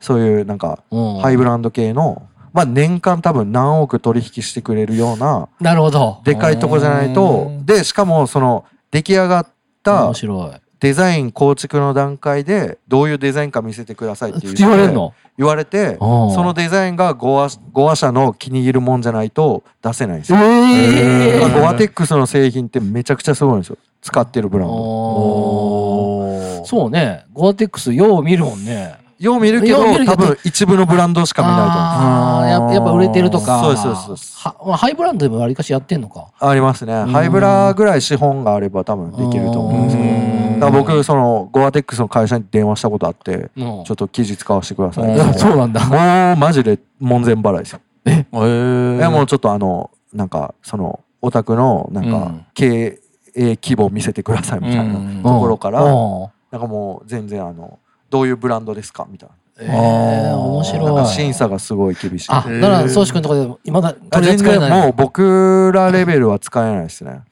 [0.00, 1.18] そういうなんかうん。
[1.18, 6.20] ハイブランド系のまあ年間多分何億取引してくれるようななるほど。
[6.24, 7.66] でかいとこじゃないとうん。
[7.66, 9.46] でしかもその出来上がっ
[9.82, 15.14] た面白いデザイン構築の段階でどういうデザインか見せてくださいって言われるの？
[15.38, 15.98] 言われてうん
[16.34, 20.42] そのデザインがゴアゴア社の気に入るもんじゃないと出せないんですえよ。
[20.42, 23.78] えだからゴアテックスの製品ってめちゃくちゃすごいんですよ。
[24.00, 24.74] 使ってるブランド。
[24.74, 31.78] おそうねゴアテックスよう見るもんねよう見るけど多分一部のブランドしか見ないと思う。
[31.78, 33.62] あーややっぱ売れてるとか。
[33.62, 34.38] そうですそうです。
[34.40, 36.26] はまあハイブランドでもわりかしやってんのか。
[36.40, 37.04] ありますね。
[37.04, 40.02] ハイブラぐらい資本があれば多分できると思うんですけ
[40.60, 40.70] ど。
[40.72, 43.84] 僕そのゴアテックスの会社に電話したことあってうん。
[43.84, 45.38] ちょっと記事使わせてください。
[45.38, 45.84] そうなんだ。
[45.86, 47.80] もうマジで門前払いですよ。
[48.04, 48.26] え？
[48.32, 52.46] いやもうちょっとあのなんかそのオタクのなんかうん。
[52.54, 52.98] 経
[53.34, 55.22] 営規模見せてくださいみたいなうん。
[55.22, 56.28] ところからうん。
[56.50, 57.78] なんかもう全然あの
[58.12, 59.06] どういうブランドですか？
[59.10, 60.36] みたいええあー。
[60.36, 61.06] 面白い。
[61.06, 62.28] 審査がすごい厳しい。
[62.30, 64.82] あだから宗志君のところで今だあ取り全然扱えない。
[64.82, 67.22] もう僕らレベルは使えないですね。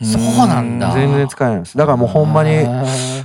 [0.00, 0.92] そうなんだ。
[0.94, 1.76] 全然使えないです。
[1.76, 2.64] だからもうほんまに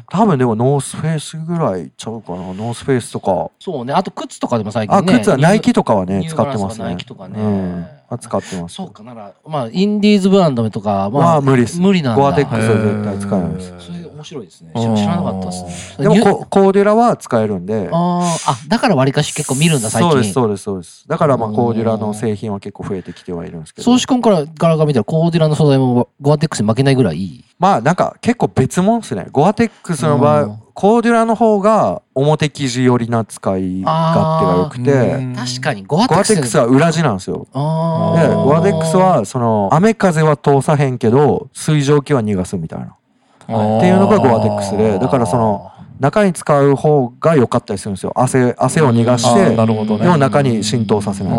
[0.10, 2.38] 多分でもノースフェイスぐらいちゃうかな。
[2.38, 3.52] ノースフェイスとか。
[3.60, 3.94] そうね。
[3.94, 7.36] あと靴とかでも最近あね靴はナイキとかはね使ってますニューバランスとかナね。
[7.36, 7.40] イキとかね。
[7.40, 7.86] うん。
[8.10, 8.76] あ使ってます。
[8.76, 9.04] そうか。
[9.04, 11.80] ならまあインディーズブランドとかまあまあ無理です。
[11.80, 12.22] 無理なんだ。
[12.22, 13.74] ゴアテックスは絶対使えないです。
[13.88, 14.72] それ面白いですね。
[14.74, 16.08] 知らなかったですね。
[16.08, 17.90] でもココーデュラは使えるんで。
[17.92, 18.52] あー。
[18.52, 20.12] あだからわりかし結構見るんだ最近。
[20.12, 21.08] そうですそうですそうです。
[21.08, 21.56] だからまあうん。
[21.56, 23.84] コーデュラの製品は結構増えてきてはいるんですけど。
[23.84, 27.44] 宗志君からからが見たらコーデュラの素材もゴアテックスに負けないぐらいいい。
[27.60, 29.28] まあなんか結構別物ですね。
[29.32, 30.50] ゴアテックスの場うん。
[30.52, 35.36] 合コーデュラの方が表生地寄りな使い勝手が良くて。
[35.36, 37.46] 確かにゴアテックスは裏地なんですよ。
[37.54, 42.96] でゴアテックスはその雨風は通さへんけど水蒸気は逃がすみたいな
[43.44, 48.14] っていうのがゴアテックスでだからその中に使う方が良かったりするんですよ。
[48.16, 50.04] 汗汗を逃がしてなるほどね。
[50.04, 51.34] でも中に浸透させない。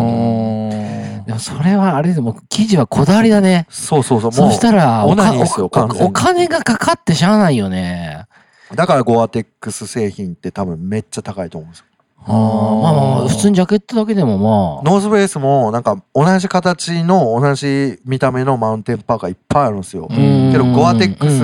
[1.25, 3.67] でもそれはあれでも生地はこだわりだね。
[3.69, 4.31] そうそうそう。
[4.31, 6.07] もそうしたらオおかナニーですよお完全に。
[6.07, 8.25] お金がかかってしゃあないよね。
[8.71, 11.85] うだからゴアテックス製品って多分めっちゃ高いと思うんですよ
[12.25, 12.81] あー。
[12.81, 14.83] まあまあまあ普通にジャケットだけでもまあ。
[14.83, 20.07] ノースベースもなんか同じ形の同じ見た目のマウンテンパーカーいっぱいあるんですよ。
[20.09, 20.51] うん。
[20.51, 21.41] けどゴアテックス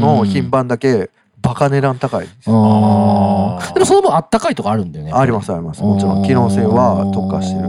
[0.00, 1.10] の品番だけ
[1.40, 2.26] バカ値段高い。
[2.26, 5.12] でもその分あったかいとかあるんだよね。
[5.12, 5.82] ありますあります。
[5.82, 7.68] もちろん機能性は特化してる。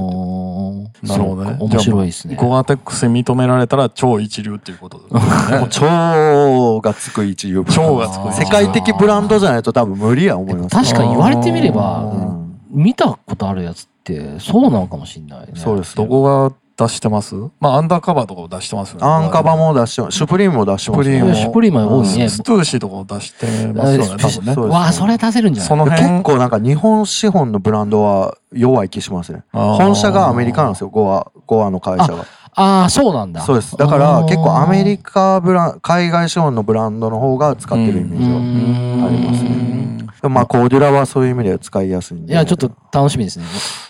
[1.03, 1.57] なるほどね。
[1.59, 2.35] 面白いですね。
[2.35, 5.59] ゴアテックスに認められたら超一流っていうことですね。
[5.59, 7.61] も う超がつく一流。
[7.63, 10.69] ブランド超がつく世界的ブランドじゃないと多分無理や思います。
[10.69, 12.44] 確かに言われてみれうばん
[12.75, 15.53] 見たことあるやつってそうなのかもしれないね。
[15.55, 15.97] そうです。
[15.97, 16.03] よ。
[16.03, 17.35] どこが出してます？
[17.61, 19.07] まあアンダーカバーとかを出してますよね。
[19.07, 20.17] アンカバも出してます。
[20.17, 21.17] シュプリームも出してますね。
[21.17, 21.29] シュプリーム。
[21.29, 22.29] もシュプリーム多いね。
[22.29, 24.19] ストゥーシーとかを出してますよね多分ね。
[24.27, 24.59] そうです。
[24.59, 25.69] わあそれ出せるんじゃない？
[25.69, 26.01] その辺。
[26.01, 29.43] 結構なんか日本資本のブランドは弱い気しますね。
[29.53, 32.25] 本社がアメリカなんですよ、ゴア、ゴアの会社が。
[32.55, 33.75] ああそうなんだそうです。
[33.77, 39.07] だから結構アメリカブラン、海外資本のブランドの方が使ってるイメージが。
[39.07, 39.75] ありますね
[40.21, 42.33] でもまあコーデュラはそういう意味では使いやすいんで。
[42.33, 43.45] いやちょっと楽しみですね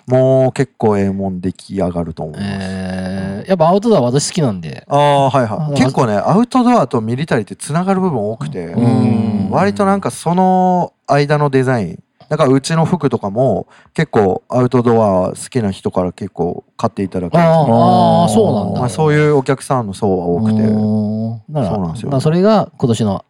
[0.08, 2.50] もう結構ええもん出来上がると思います。
[2.52, 4.84] えやっぱアウトドア私好きなんで。
[4.90, 17.44] ああはいはあい結構ねアウトドアとミリタリーってつながる部分多くてうん割となんかその間のデザインだからうちの服とかも結構アウトドア好きな人から結構買っていただける。
[17.44, 18.80] あーあー、そうなんだ。
[18.80, 20.62] まあ、そういうお客さんの層は多くて。
[20.68, 22.12] そうなんですよ。
[22.12, 23.26] まあそれが今年の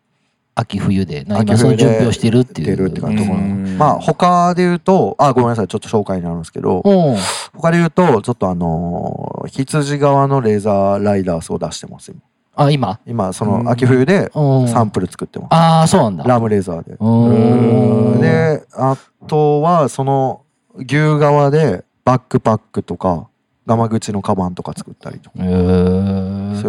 [0.58, 2.68] 秋冬で、な今その秋冬で準備をしてるっていう。
[2.68, 3.78] 出るって感じうん。
[3.78, 5.68] まあ他で言うとあごめんなさい。
[5.68, 7.16] ちょっと紹介になるんですけどうん。
[7.54, 12.20] 他で言うとちょっとあのー羊側のレーザーライダースを出してます今
[12.56, 13.00] あ、今？
[13.06, 14.68] 今その秋冬でうん。
[14.68, 16.24] サンプル作ってますああ、そうなんだ。
[16.24, 18.22] ラムレーザーで。
[18.22, 20.42] であとはその
[20.76, 23.28] 牛側でバックパックとか
[23.66, 25.38] ガマ口のカバンとか作ったりとか。
[25.38, 25.56] そうい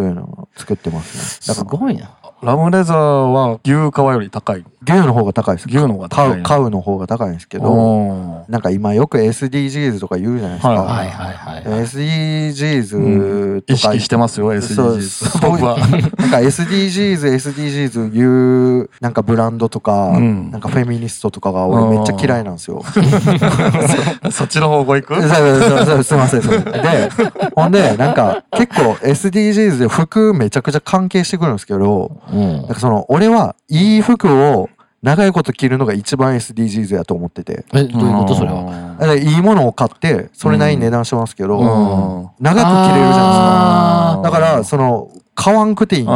[0.09, 1.47] うのを作ってますね。
[1.47, 2.09] だすごいな。
[2.43, 4.63] ラムレザーは牛皮より高い。
[4.83, 6.29] 牛の方が高いです牛の方が高い。
[6.29, 11.83] 買う買うの方が高いんですけどなんか今よく SDGs とか言うじゃないですか、はいはいはいはい。
[11.83, 15.77] SDGs と意か、識してますよ SDGs 僕は。
[15.77, 20.51] なんか SDGs、SDGs 言うなんかブランドとか、うん。
[20.51, 22.83] なんかフェミニストとかが俺めっちゃ嫌いなんですよ。
[24.31, 25.15] そっちの方向行く？
[25.15, 26.41] そうそうそうすいません。
[26.91, 27.09] で、
[27.55, 32.67] ほんで、なんか結構 SDGs で服めちゃくちゃ関係してくるんですけど、うんなん。
[32.67, 34.69] かその俺はいい服を
[35.03, 37.65] 長いこと着るのが一番 SDGs やと思ってて。
[37.73, 38.35] え、どういうこと？
[38.35, 39.15] それは。
[39.15, 44.39] いいものを買って、それなりに値段しますけど、うん長く着れるじゃあないですか。
[44.41, 46.03] だから、その、買わんくていい。
[46.03, 46.09] そ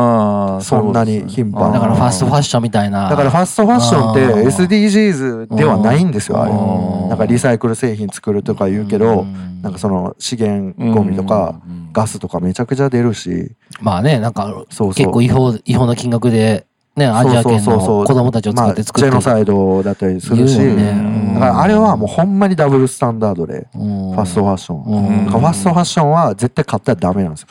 [0.82, 1.70] んなに頻繁。
[1.70, 1.74] ー。
[1.74, 3.08] だからファストファッションみたいな。
[3.08, 6.52] からファストファッションって SDGs ではないんですよ、あれ。
[6.52, 7.10] うん。
[7.10, 9.62] なんかリサイクル製品作るとか言うけど、ん。
[9.62, 11.90] なんかその資源ゴミとかうん。
[11.94, 14.94] ガスとかめちゃくちゃ出るし、まあね、なんかそうそう。
[14.96, 18.00] 結構違法、違法な金額で、ね、アジア圏そうそうそうそう。
[18.00, 19.12] の子供たちを使って作って。
[19.12, 25.30] まあ、ジェノサイドだったりするし、ねうんだからあれはもうほんまにダブルスタンダードで、フファストファッション。
[25.30, 27.48] ファストファッションは絶対買ったらダメなんですよ。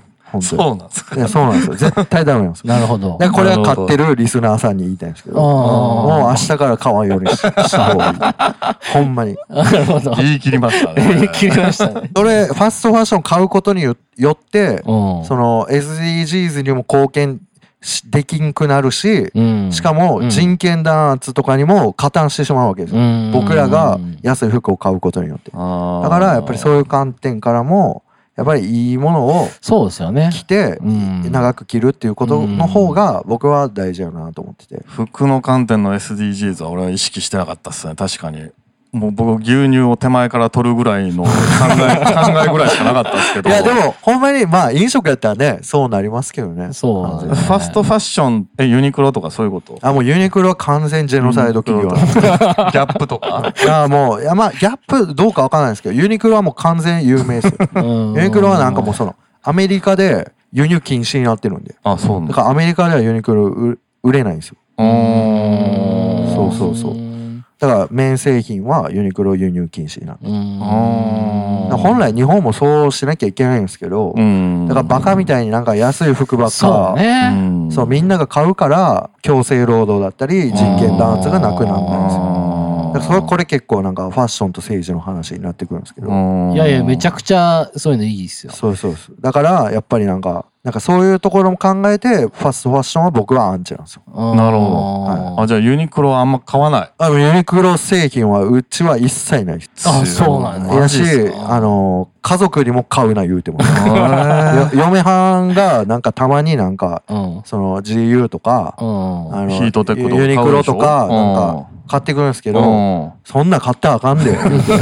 [0.42, 0.78] そうに。
[0.78, 1.16] なんですか？
[1.16, 1.74] いやそうなんですよ。
[1.90, 2.72] 絶対ダメなんですよ。
[2.74, 3.18] なるほど。
[3.18, 8.92] これは買ってるリスナーさんに言いたいんですけど、もう明日から買わんようにしした方がいい。
[8.92, 9.36] ほんまに。
[9.48, 10.14] なるほど。
[10.16, 12.10] 言い切りましたね切りましたね。
[12.16, 15.24] それ、ファストファッション買うことによよって、うん。
[15.24, 17.40] その SDGs にも貢献
[17.80, 23.00] しできんくなるし、うんしかもうん人権弾圧とかにも加担してしまうわけですよ。
[23.00, 25.50] うん僕らが安い服を買うことによって。
[25.52, 25.58] だ
[26.02, 28.02] だからやっぱりそういう観点からも、
[28.38, 30.30] やっぱりいいものをそうですよね。
[30.32, 34.84] 着てうん長く着るっていうことの方が僕は大事やなと思ってて。
[34.86, 38.48] 服の観点の SDGs は俺は意識してなかったっすね確かに
[38.90, 43.50] もう僕牛乳を手前から取るぐらいの考え考えぐらいしかなかったですけど。
[43.50, 46.72] いやでもほんまにまあ飲食やったらね、そうなりますけどね。
[46.72, 49.78] そう完全にファストファッションえユニクロとかそういうこと？
[49.82, 52.06] あ、もうユニクロは完全ジェノサイド企業なん。
[52.06, 53.52] でギャップとか？
[53.62, 57.68] いやもう、いやまあ、ギャップどうかわかんないですけど、ユニクロはもう完全有名ですよ。
[58.16, 61.74] ユユニクロはなんかもうその、アメリカで輸入禁止になってるんで。
[61.84, 62.28] あそうなんだ。
[62.28, 64.56] だからアメリカではユニクロ売売れないんですよ。
[64.78, 66.34] うーん。
[66.34, 67.07] そうそうそう
[67.58, 70.30] だから綿製品はユニクロ輸入禁止になってる。
[70.30, 70.58] うん。
[70.62, 77.30] あーだから本来日本もそうしなきゃいけないんですけど、うんだからバカみたいになんか安い服ばっそうか、ね。
[77.30, 82.48] んそうみんなが買うから強制労働だったり人権弾圧がなくならないんですよ。
[82.88, 86.08] だからそれこれ結構なんかファッションと政治の話になってくるんですけど。
[86.08, 88.52] いやいや、めちゃくくちゃそういうのいいですよ。
[88.52, 89.16] そうそうそう。
[89.20, 94.02] だから、やっぱりなんか、なんかそういうところも考えて、ファストファッションは僕はアンチなんですよ。
[94.34, 95.42] なるほど。
[95.42, 96.90] あじゃあユニクロはあんま買わない？
[96.98, 99.88] あの、ユニクロ製品はうちは一切ないです。
[99.88, 100.74] あそうなんだ。
[100.74, 101.00] やし
[101.46, 103.60] あの、家族にも買うな言うても。
[104.74, 107.42] 嫁はんがなんかたまになんか、うん。
[107.44, 109.34] その GU とか、うん。
[109.34, 112.64] あのヒートテックとかユニクロとか、なんか買ってくるんですけーど、う
[113.06, 113.12] ん。
[113.24, 114.72] そんなん買ったらあかんで、言うて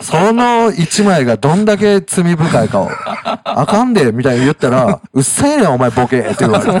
[0.00, 2.88] その一枚がどんだけ罪深いかを、
[3.44, 6.80] あかんで、みたいに言ったら、 うっさいねんお前ボケって言われる。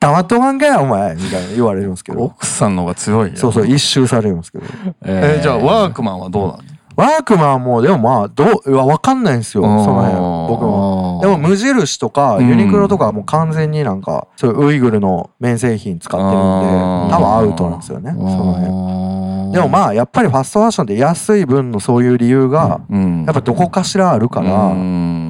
[0.00, 2.22] 黙っとかんかやお前みたいな言われるんですけど。
[2.24, 4.64] 奥さんの方が強いよそうそう、一周されるんですけど。
[5.04, 6.58] えじゃあワークマンはどうなの？
[6.96, 10.14] ワークマンも、でもまあ、どう、わかんないんですよ、そうんの辺、
[10.48, 11.18] 僕も。
[11.22, 18.66] でも無印とかうんユニクロとかはもう完全になんか、そういうウイグルの綿製品使ってるんで、多分アウトなんですよね、その辺。
[18.66, 25.29] 辺でもまあ、やっぱりファストファッションって安い分のそういう理由が、うんやっぱどこかしらあるから、うん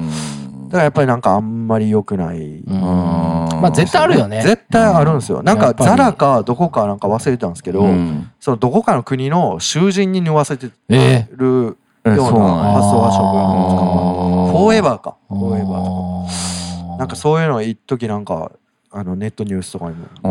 [0.71, 2.63] からやっぱりなんかあんまり良くない。
[2.65, 2.81] うん
[3.61, 4.41] まあ絶対あるよね。
[4.41, 5.43] 絶対あるんですよ。
[5.43, 13.81] なんかザラかどこかなんか忘れたんですけど、うんそのどこかの国の囚人に縫わせてえるえようなフそうなんやァストファッションブランドなんですか。
[14.51, 15.17] フォーエバーか。
[15.21, 16.97] えフォーエバーとか。
[16.97, 18.51] なんかそういうの一時なんか、
[18.91, 20.25] あのネットニュースとかにも出てたり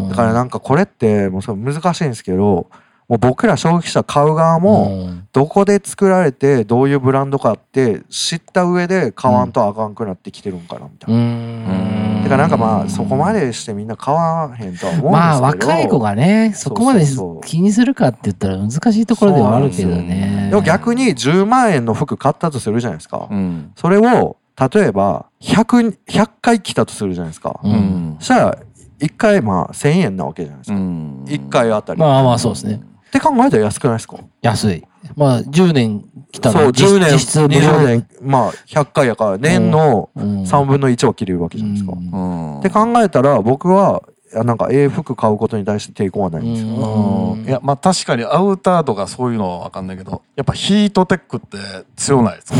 [0.00, 0.10] とか。
[0.10, 2.68] だからなんかこれってもうそう難しいんですけど、
[3.08, 11.20] もう僕ら消費者買う側もうんどこで作られてどういうブランドかって知った上で買わんとあかんくなってきてるんかなみたいな。
[11.20, 17.06] うんてかなんかまあそこまでしてみんな買わへんとは思うんですけどまあ若い子がねそこまで
[17.44, 23.28] 気にするかって言ったら難しいところではあるけどねでも逆に10万円の服買ったとするじゃないですか。
[23.30, 27.60] うんそれを例えば 100, 100回着たとするじゃないですか。
[27.62, 28.58] ううんんそしたら
[29.00, 30.76] 1回まあ1000円なわけじゃないですか。
[30.76, 32.00] うん1回あたり。
[32.00, 34.16] まあまあそうですねって考えたら安くないですか？
[34.42, 34.84] 安い。
[35.16, 37.60] まあ10年来たそうら実10年実質無料。
[37.60, 41.92] 20年まあ100回やから年のうん3分の1は切れるわけじゃないですか。
[41.92, 42.10] うん。
[42.10, 42.60] うん。
[42.60, 44.02] って考えたら僕は
[44.34, 47.34] なんかええ服買うことに対して抵抗はないんですよ。
[47.34, 47.44] うん。
[47.44, 51.56] いやまあ確かにアウターとかそういうのは分かんないけどやっぱヒートテックって
[51.94, 52.58] 強ないですか？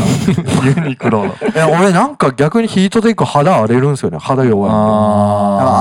[0.81, 1.33] ユニクロの。
[1.33, 4.17] いや俺なんか逆にヒートテック肌荒れるんですよね。
[4.17, 4.79] 肌弱いんで。
[4.79, 4.79] あ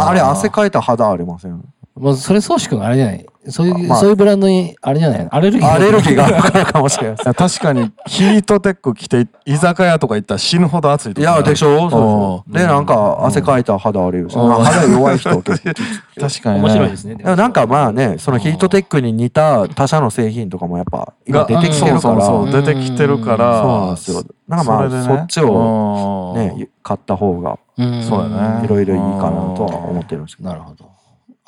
[0.07, 1.63] ああれ汗かいたら肌荒れません？
[1.95, 3.27] もうそれ宗志君あれじゃない？
[3.51, 5.29] そういう、まあそういうブランドにあれじゃない？
[5.31, 5.73] アレルギー？
[5.73, 7.17] アレルギーが あるからかもしれない。
[7.17, 11.79] いや確かにヒートテック着て居酒屋とか行ったら死ぬほど暑いといやでしょ？
[11.79, 12.51] そうそうう。
[12.51, 15.75] んでなんか汗かいたら肌荒れるし、肌弱い人は結構
[16.21, 17.15] 確かに、ね、面白いですね。
[17.17, 22.01] でもなんかまあねそのヒートテックに似た他社の製品とかもやっぱ今出てきてるから。
[22.01, 22.63] そうそうそう。
[22.63, 23.61] 出てきてるから。
[23.63, 24.23] そうなんですよ。
[24.49, 25.03] なんかまあれでね。
[25.05, 28.03] そっちをうんね買った方がうん。
[28.03, 28.65] そうやね。
[28.65, 30.49] いろいろいいかなとは思ってるんですけど。
[30.49, 30.87] なるほど。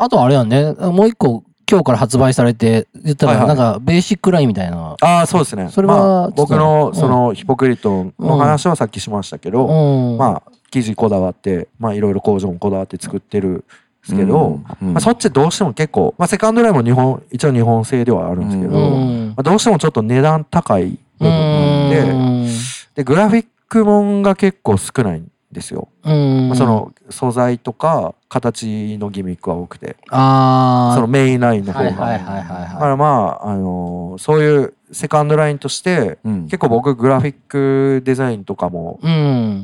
[0.01, 4.97] あとあれやんね、もう一個今日から発売されて、言ったらないんかベーシックラインみたいな。
[5.01, 5.69] ああそうですね。
[5.71, 6.95] それはまあ僕のうん。
[6.95, 10.19] そのヒポクリットの話はさっきしましたけどうん。
[10.19, 13.65] まあ生地こだわってまあいろいろ工場もこだわって作ってるんで
[14.05, 14.93] すけど、うん。
[14.95, 19.35] まあ、そっちどうしても結構、まあ、セカンドラインも日本一応日本製ではあるんですけど、うまん。
[19.37, 22.49] あ、どうしてもちょっと値段高い部分で,、うん。
[22.95, 25.21] でグラフィックもんが結構少ない。
[25.21, 29.97] んですよ、その素材とか形のギミックは多くて。
[30.11, 30.95] ああ。
[30.95, 36.43] そのメインラインの方が、だかはらまあ、あのーそういうセカンドラインとしてうん。
[36.45, 38.99] 結構僕グラフィックデザインとかも。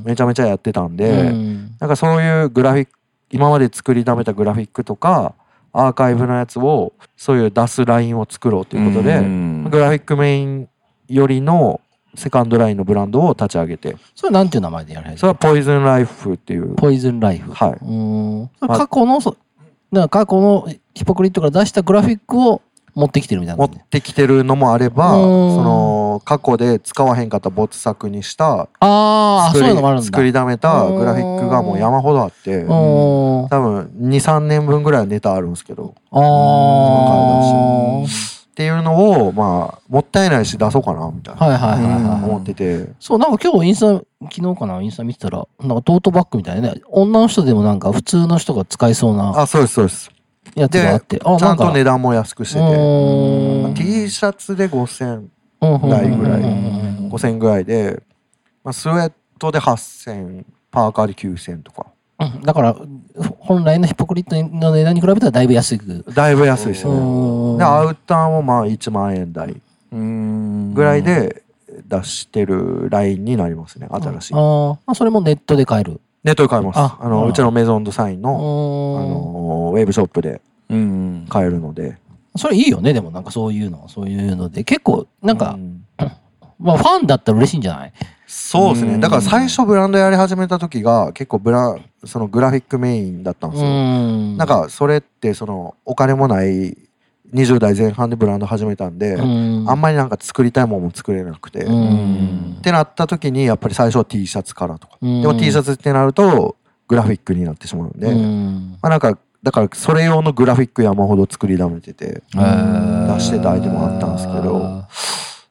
[0.05, 1.77] めちゃめちゃやってたんで、うん。
[1.81, 2.93] なんかそういうグラフィック
[3.31, 5.35] 今まで作りためたグラフィックとか
[5.73, 9.65] アーカイブのやつをそういう出すラインを作ろうということで、うん。
[9.71, 10.69] グラフィックメイン
[11.09, 11.81] よりの
[12.17, 17.53] セカンドラインのブランドを立ち上げてそれなんていう名前でやられるそれはポイズンライフっていうポイズンライフ。
[17.53, 18.51] はいうん。
[18.69, 19.37] 過去の、そ
[19.93, 22.63] だから過去のヒポクリットから出したグラフィックを
[22.95, 23.87] 持ってきてるみたいな持っ。
[23.91, 30.03] てきてるのもあればうんその過去で使わへんかった没作にしたああ、そういうのもある。
[30.03, 32.69] 作りだめたグラフィックがもう山ほどあってうん。
[32.69, 36.21] 多分23年分ぐらいはネタあるんですけどあ
[38.05, 38.44] あ。
[38.55, 41.45] っていうのをまあもったいないし出そうかなみたいな。
[41.45, 42.23] はいはいはいはい。
[42.23, 42.89] 思ってて。
[43.01, 50.11] そう、なんか今日インスタ、昨日かな、インスタ見てたら、なんかトートバッグみたいなね、女の人でもなんか普通の人が使いそうなあそうですそうです。
[50.55, 55.27] やつがあって、あ、ちゃんと値ね、段も安くしてうて T シャツで5000
[55.61, 56.41] 台台ぐらい。
[56.41, 58.03] うん5000ぐらいで、
[58.65, 61.87] まあ、スウェットで8000パーカーで9000とか
[62.45, 62.77] だから、
[63.41, 66.05] 本来のヒポクリットの値段に比べたらだいぶ安く。
[66.15, 67.01] だいぶ安いですよね。
[67.01, 67.59] うん。
[67.59, 69.61] でアウターもまあ1万円台
[69.93, 70.75] うん。
[70.75, 71.43] ぐらいで
[71.89, 74.35] 出してるラインになりますね新しい。
[74.37, 76.01] ああ、それもネットで買える。
[76.23, 76.79] ネットで買えます。
[76.79, 80.41] ああのうんうちのメゾンドサインうのあんのウェブショップで
[80.71, 81.27] うん。
[81.29, 81.99] 買えるので。
[82.37, 84.65] それいいよね、でもなんかそういうの、そういうので。
[84.65, 85.85] 結構、なんかう、ん。
[86.59, 87.93] まあファンだったら嬉しいんじゃない？
[88.37, 88.93] そうですうん。
[88.93, 93.69] ねだから最初ブランドやり始めた時が結構ブラそのグラフィックメインだったんですよ。
[93.69, 94.37] ん。
[94.37, 96.77] なん、かそれってそのお金もない
[97.33, 102.59] 20代前半でブランド始めたんで、うん、あんまりなんか作りたいものも作れなくて、うっん。
[102.61, 105.23] てなった時にやっぱり最初は T シャツからとか、うん。
[105.23, 106.57] でも T シャツってなると
[106.89, 108.79] グラフィックになってしまうんで、うん。
[108.83, 114.85] まあなんかだからそれ用のグラフィック山ほど作りだめてて出してたアイテムあったんですけど。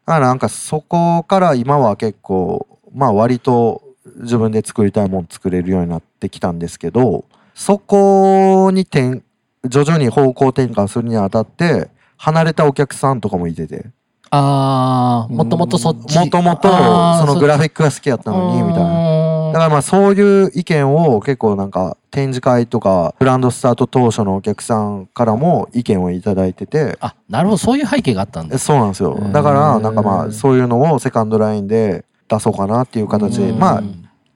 [0.06, 3.82] だからなんかそこから今は結構まあ割と
[4.18, 9.22] 自分で作りたいもの作れるようになってきたんですけどそこに転
[9.66, 13.86] 徐々に方向転換するにあたって離れたお客さんとかもいてて。
[14.30, 16.18] ああ、もともとそっち。
[16.18, 18.90] もともとそのグラフィックが好きやったのにみたいな。
[18.90, 26.98] なだからまあそういう意見を結構なんか展示会とかブランドスタート当初のお客さんからも意見をいただいてて。
[27.02, 28.58] あ、なるほど、そういう背景があったんだ。
[28.58, 29.16] そうなんですよ。
[29.32, 33.60] だからなんかまあそういうのをセカンドラインで出そうかなっていう形でうん。
[33.60, 33.84] まあ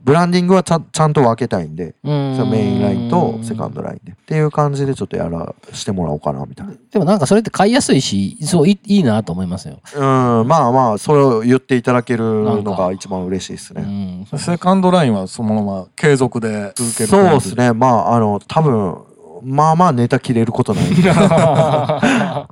[0.04, 2.36] ブランディングはちゃんちゃんと分けたいんでうん。
[2.38, 6.74] そのメインラインとセカンドラインでっていう感じでちょっとやらしてもらおうかなみたいな。
[6.92, 9.80] でもなんかそれって買いやすいし、そういいいいなと思いますよ。
[9.96, 10.02] うん
[10.48, 14.26] まあまあそれを言っていただけるのが一番嬉しいですうねん。
[14.38, 17.74] セカンドラインはそのまま継続で続けるそうですね。
[17.74, 19.07] まああの多分
[19.44, 20.86] まあまあネタ切れることない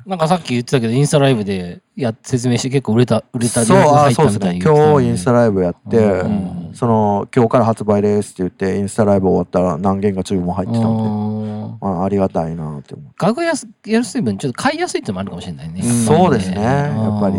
[0.06, 4.60] なんかさっき言ってたけどインスタライブでや説明して結構売れた売れたそうあそうですね。
[4.64, 12.96] 今日インスタライブやって、うんその今日から発売ですって言ってインスタライブ終わったら何件か注文入ってたんで、あ、ありがたいなって。
[12.96, 15.82] 思う額安安い分ちょっと買いやすいってのもあるかもしれないね。
[15.82, 17.36] そうですねやっぱり。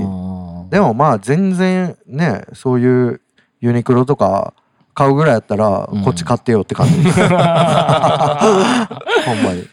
[0.71, 3.21] でもまあ全然ねそういう
[3.61, 4.55] ユニクロとか
[4.97, 6.03] 買うぐらいやったらうん。
[6.03, 6.95] こっち買ってよって感じ。
[7.05, 7.05] ほん
[9.45, 9.69] まに。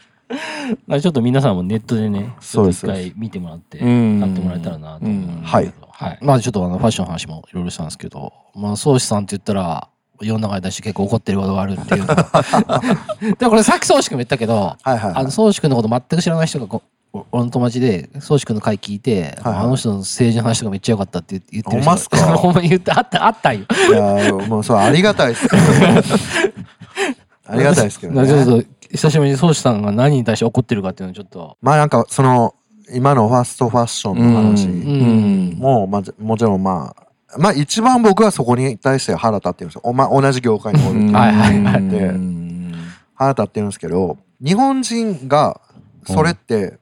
[0.85, 2.85] まあちょっと皆さんもネットでね、そうです。
[2.85, 4.19] 一回見てもらって、うん。
[4.19, 5.73] 買ってもらえたらなと思うんですはい。
[5.91, 6.19] はい。
[6.21, 9.87] まあちょっとあのファッションの話もいろいろしたんですけど、まあ宗師さんって言ったら、
[10.21, 12.05] 世の中に対して結構怒ってることがあるっていう。
[13.39, 15.13] でもこれさっき宗師君も言ったけど、はいはいはい。
[15.15, 19.63] あの宗師君のこと全く知らない人がこお俺の友達で宗師君の回聞いて、はいはい。
[19.65, 21.77] あの人の政治の話とかめっちゃ良かったって言ってる人。
[21.77, 22.17] ほんまっすか？
[22.37, 23.65] ほんまに言ってあったあったんよ。
[23.89, 25.61] いやもうそうありがたいですけど。
[27.45, 28.27] ありがたいで すけどね。
[28.27, 31.57] ちょっと久しぶりに宗師さんが何に対して怒ってるかっていうのをちょっと。
[31.61, 32.55] まあなんかその
[32.91, 39.81] 今のファストファッションの話うんも、まあ、もちろんまあまあ一番僕はそこに対して腹立ってるんですよ。
[39.83, 41.89] お、ま、同じ業界におるってはいはいはい。
[41.89, 42.11] で
[43.13, 45.61] 腹立ってるんですけど日本人が
[46.05, 46.79] それって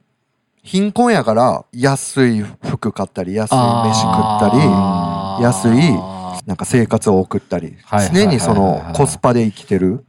[0.62, 4.50] 貧困やから安い服買ったり安い飯食った
[5.38, 6.12] り安い
[6.46, 7.76] なんか生活を送ったり
[8.12, 10.04] 常にそのコスパで生きてる。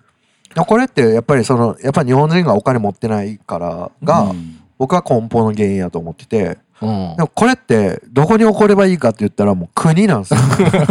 [0.68, 4.32] これってやっぱりそのやっぱり日本人がお金持ってないからが
[4.78, 6.58] 僕は根本の原因やと思ってて。
[6.82, 7.16] うん。
[7.16, 10.40] でもこれってどこに起こればいいかって言ったらもう国なんですよ。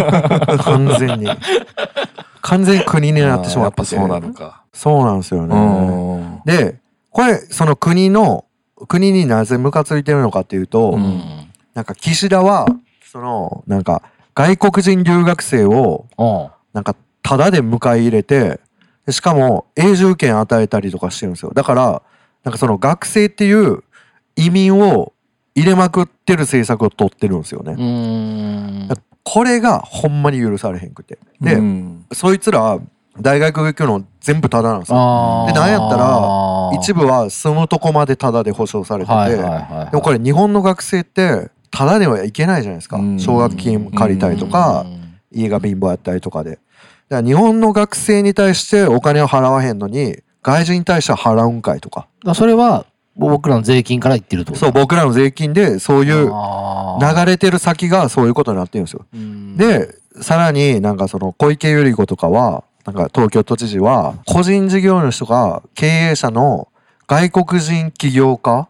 [0.65, 1.29] 完全に。
[2.41, 3.95] 完全に国になってしまってて。
[3.95, 4.63] やっぱそうなるか。
[4.73, 6.43] そうなんですよね。
[6.45, 6.77] で
[7.11, 8.45] これその国の
[8.89, 11.23] 国になぜムカついてるのかっていうと、うん。
[11.75, 12.67] なんか岸田は
[13.05, 14.03] そのなんか
[14.35, 16.25] 外国人留学生をう。
[16.25, 18.61] んなんかタダで迎え入れて
[19.07, 21.53] でしかも永住権与えたりとかしてるんですよ。
[21.55, 22.03] だから
[22.45, 23.85] なんかその学生っていう
[24.37, 25.13] 移民を
[25.55, 28.89] 入れまくってる政策を取ってるんですよね、うん。
[29.23, 31.19] これがほんまに許されへんくて。
[31.41, 32.07] で、うん。
[32.13, 32.81] そいつら
[33.21, 35.45] 大学行くの全部タダなんですよ。
[35.47, 39.43] でなんやったら一部は住むとこまでタダで保証されてて、で
[39.93, 42.97] もこれ日本の学生ってタダではいけないじゃないですか。
[42.97, 43.19] うん。
[43.19, 44.87] 奨学金借りたりとか
[45.31, 46.53] 家が貧乏やったりとかで。
[46.53, 52.07] だから日本の学生に対してお金を払わへんのに外人に対しては払うんかいとか。
[52.25, 54.55] うんそれは僕らの税金から言ってると？
[54.55, 59.05] そう僕らの税金でそういう流れてる先がそういうことになってるんですよ。
[59.13, 59.57] うん。
[59.59, 66.69] でさらになんかその小池百合子とかはなんか東京都知事は個人事業主とか経営者の
[67.07, 68.69] 外国人起業家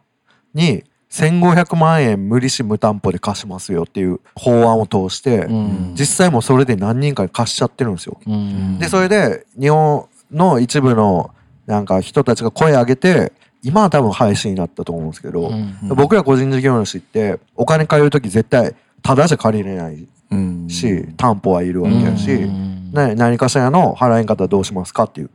[0.54, 5.94] に1500万円無利子無担保で貸しますよっていう法案を通して、うん。
[5.94, 8.18] 実際もうそれで何人かに貸しちゃってるんですよ。
[8.26, 8.78] うん。
[8.78, 11.30] でそれで日本の一部の
[11.66, 13.32] なんか人たちが声上げて
[13.62, 15.76] 今は多分廃止になったと思うんですけど、うん。
[15.94, 20.66] 僕ら個人事業主ってお金借りる時絶対ただじゃ借りれないうん。
[20.68, 25.30] し、担保はいるわけやし、うんね、何かしらの払えんかったらどうしますかっていう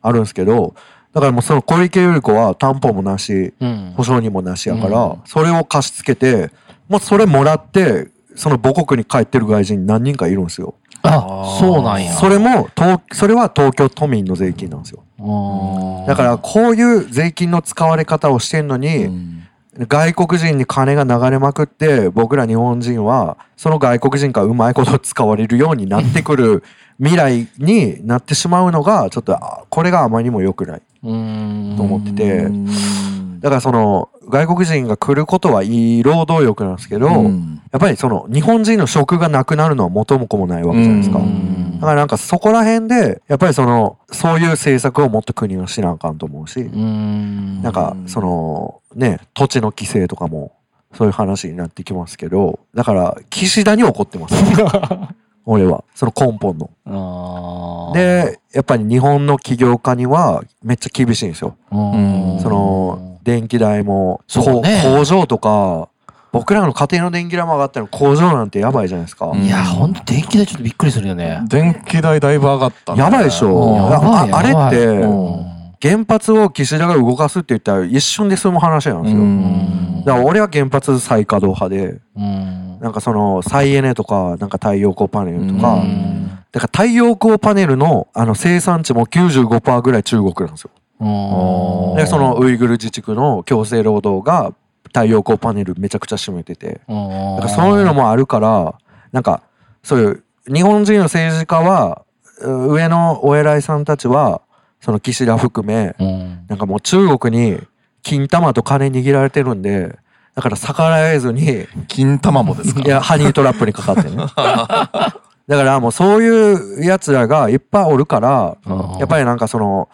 [0.00, 0.74] あるんですけど
[1.12, 3.92] だからもうその小池百合子は担保もなしうん。
[3.96, 5.20] 保証人もなしやから、うん。
[5.24, 6.50] それを貸し付けて
[6.88, 10.74] もうそれもらってその母国に帰ってる外人何人かいるんですよ。
[11.02, 12.12] あそうなんや。
[12.12, 15.02] それも東それは東京都民の税金なんですよ。
[15.18, 19.39] うんだからこういう税金の使われ方をしてんのに、うん
[19.86, 26.62] 外国人に金が流れまくって僕ら日本人はその外国人からうまいこと使われるようになってくる
[26.98, 29.38] 未来になってしまうのがちょっと
[29.70, 30.82] これがあまりにも良くない。
[31.02, 32.38] と思ってて。
[32.44, 33.40] うん。
[33.40, 37.62] だからその外国人が来ることはいい労働力なんですけど、うん。
[37.72, 41.18] やっぱりその日本人の職がなくなるのは元も子もないわけじゃないですか？
[41.18, 41.80] うん。
[41.80, 47.62] だからなんかそこら辺でやっぱりそのそういう政策をもっと国はしなあかんと思うし、うん。
[47.62, 50.52] なんかそのね土地の規制とかも
[50.92, 54.34] そういう話になってきますけどだから岸田に怒ってます
[55.46, 55.84] 俺は。
[55.94, 57.92] その根本の。
[57.94, 61.56] でやっぱり日本の起業家にはめっちゃ厳しいんですよ。
[61.70, 62.38] うん。
[62.40, 64.82] その電気代も、そうね。
[64.84, 65.88] こ工場とか
[66.32, 69.26] 僕らの家庭の電気代も上がったら工場なんてやばいじゃないですか。
[69.26, 71.42] うんいやほんと電気代ちょっとびっくりするよね。
[71.48, 73.00] 電気代だいぶ上がったね。
[73.00, 73.52] やばいでしょ。
[73.52, 73.86] うん。
[73.86, 75.50] あやばいああれってうん。
[75.82, 79.20] 原発を岸田が動かすって言ったら一瞬で済む話なんですよ。
[79.20, 80.04] うん。
[80.04, 86.30] だから俺は原発再稼働派でうんなんかその再エネとかなんか太陽光パネルとか、うん。
[86.50, 90.70] だから太陽光パネルのあの生産地も95%ぐらい中国なんですよ。
[91.00, 91.96] うん。
[91.96, 94.54] でそのウイグル自治区の強制労働が
[94.84, 96.80] 太陽光パネルめちゃくちゃ占めてて。
[96.88, 97.36] うん。
[97.36, 98.74] だからそういうのもあるから
[99.12, 99.42] なんか
[99.82, 102.02] そういう日本人の政治家は
[102.40, 104.40] う上のお偉いさんたちは
[104.80, 106.46] その岸田含めうん。
[106.48, 107.60] なんかもう中国に
[108.02, 109.98] 金玉と金握られてるんで
[110.40, 112.80] だから逆らえずに金玉もですか？
[112.80, 114.16] いやハニートラップにかかってね。
[114.34, 119.88] だからもうそういうやつらがいっぱいおるからうんやっぱりなんかその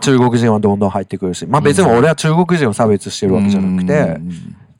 [0.00, 4.18] 中国人はどんどん入ってくるしまあ別に俺は中国人を差別してるわけじゃなくて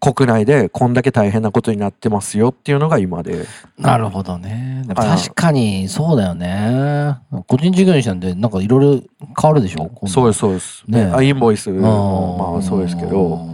[0.00, 3.46] 国内でこんだけ大変なことになってますよっていうのが今で。
[3.78, 4.84] なるほどね。
[4.94, 7.16] 確かにそうだよね。
[7.46, 9.02] 個人事業主なんでなんかいろいろ
[9.40, 9.90] 変わるでしょ？
[10.06, 13.46] そうですそうです、ねあインボイスもまあそうですけど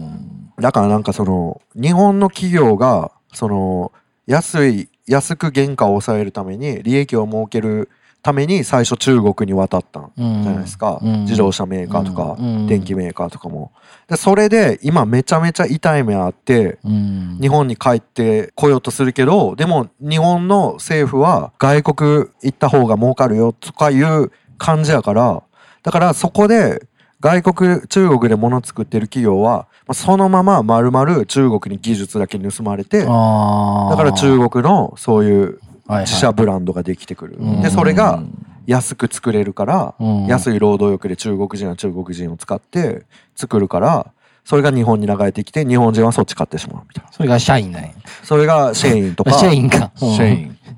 [0.60, 3.92] だからなんかその日本の企業がその
[4.26, 7.88] 安い安く原価を抑えるために利益を設ける
[8.22, 11.20] ために最初中国に渡ったんじゃないですか、うん。
[11.22, 12.66] 自動車メーカーとか、うん。
[12.66, 13.72] 電機メーカーとかも。
[14.08, 17.38] でそれで今めちゃめちゃ痛い目あってうん。
[17.40, 22.10] 日本に帰ってこようとするけどでも日本の政府は外国
[22.42, 25.42] 行った方が儲かるよとかいう感じやから
[25.82, 26.86] だからそこで
[27.20, 33.06] 外国中国で物作ってる企業はまあそのまま丸々中国に技術だけ盗まれてだ。
[33.06, 36.06] から中国のそういうはいはい。
[36.06, 37.36] 自社ブランドができてくる。
[37.40, 37.62] うん。
[37.62, 38.22] でそれが
[38.66, 40.26] 安く作れるからうん。
[40.26, 43.02] 安い労働力で中国人は中国人を使って
[43.34, 44.12] 作るから
[44.44, 47.12] それが日本に流れてきて日本人はそっち買ってしまうみたいな。
[47.12, 47.90] それが社員なんや。
[48.22, 49.32] それがシェインとか。
[49.32, 49.90] シェインか。
[49.96, 50.28] シェ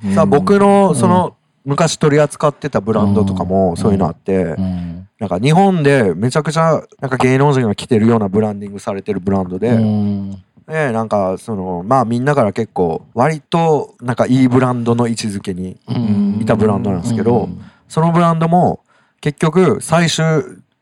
[0.05, 5.02] インさあ僕のその昔取り扱ってたブランドとかもそういうのあってうん。
[5.23, 10.33] なんか日本でめちゃくちゃなんか芸能人が着てるようなブランディングされてるブランドうでん。
[10.67, 16.41] でなんかそのまあみんなから結構割となんかいいブランドの位置づけにうん。
[16.43, 17.63] いたブランドなんですけどうん。
[17.87, 18.81] そのブランドも
[19.21, 20.25] 結局最終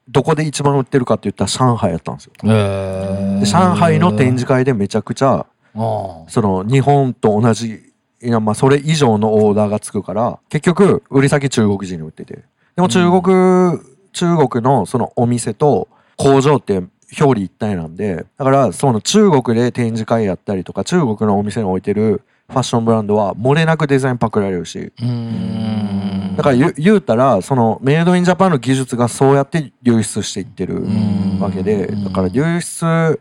[0.08, 2.32] どこで一番売ってるかって言ったら上海やったんですよ。
[2.44, 6.24] えで上海の展示会でめちゃくちゃあ。
[6.28, 12.42] その日本と同じいやまあそれ以上のオーダーがつくから結局売り先中国人に売ってて。
[12.76, 13.78] でも中国、
[14.12, 16.82] 中国のそのお店と工場って
[17.18, 24.92] 表裏一体なんでだからその中国で展示会やったりとか中国のお店に置いてるファッションブランドは漏れなくデザインパクられるし。
[26.36, 30.86] だから言う言うたらそのメイドインジャパンの技術がそうやって流出していってる
[31.38, 33.20] わけでだから流出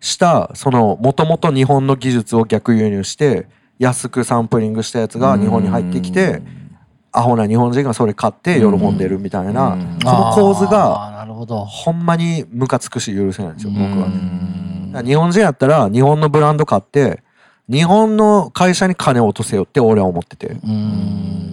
[0.00, 3.46] したそのもともと日本の技術を逆輸入して
[3.78, 6.42] 安くサンプリングしたやつが日本に入ってきて
[7.18, 11.64] アホな日本人がそれ買って喜んでるみたいなうんその構図がほど。
[11.64, 15.02] ほんまにムカつくし許せないんですよ僕はね。
[15.04, 17.22] 日本人やったら日本のブランド買って
[17.70, 21.47] 日本の会社に金を落とせよって俺は思っててうん。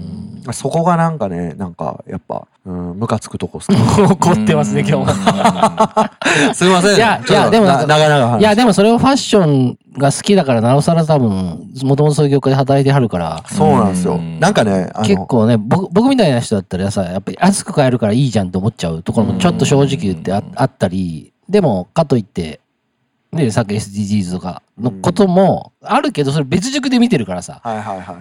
[0.53, 3.77] そこがなんかねなんかやっぱうんムカつくとこっすね
[4.09, 5.07] 怒ってますね、今日も。
[6.53, 6.95] すいません。
[6.95, 8.39] いやいやでもな長々話。
[8.39, 14.15] いや、でもそれをファッションが好きだから、なおさら多分、もともとそういう業界で働いてはるから、そうなんですよ。
[14.15, 14.39] うん。
[14.39, 22.59] なんかね結構ね、僕僕みたいな人だったらさ、やっぱり安く買えるからいいじゃんと思っちゃうところもちょっと正直言ってああったり、でも、かといって、
[23.35, 28.15] ね、さっき SDGs とかのこともあるけど、それ別軸で見てるからさ、はいはいはいはい。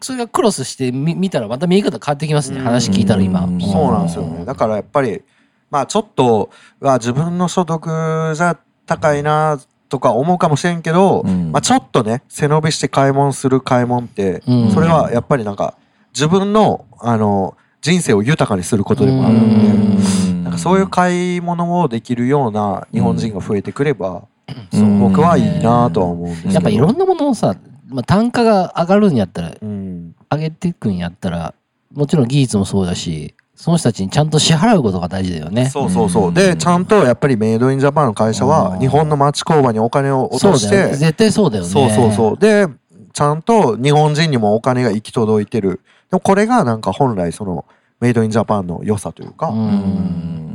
[0.00, 3.44] それがクロスしてみ見たらまた見え方変わってきますね、話聞いたら今。
[3.44, 4.44] うんそうなんですよね。
[4.44, 5.22] だからやっぱり
[5.70, 11.52] まあちょっとは自分の所得じゃ高いなとか思うかもしれんけど、うん。
[11.52, 14.70] まあちょっとね背伸びして買い物する買い物って、うん。
[14.72, 15.76] それはやっぱりなんか
[16.12, 19.96] 自分のあの人生を豊かにすることでもあるうん。
[19.96, 24.24] で、なんかそういう買い物をできるような日本人が増えてくれば、
[24.74, 25.00] うん。
[25.00, 26.54] 僕はいいなとは思うんですけど。
[26.54, 27.56] やっぱいろんなものをさ、
[27.88, 30.14] まあ、単価が上がるんやったら、うん。
[30.30, 31.54] 上げていくんやったら、
[31.92, 35.68] もちろん技術もそうだし、その人たちにちゃんと支払うことが大事だよね。
[35.68, 36.32] そうそうそう。
[36.32, 40.70] でちゃんとやっぱりメイドインジャパンの会社は日本の町工場にお金を落とし。
[40.70, 41.68] て絶対そうだよね。
[41.68, 42.38] そうそうそう。
[42.38, 42.68] で
[43.12, 45.80] ちゃんと日本人にもお金が行き届いてる。
[46.10, 47.66] でもこれがなんか本来その
[48.00, 50.49] メイドインジャパンの良さというか、うん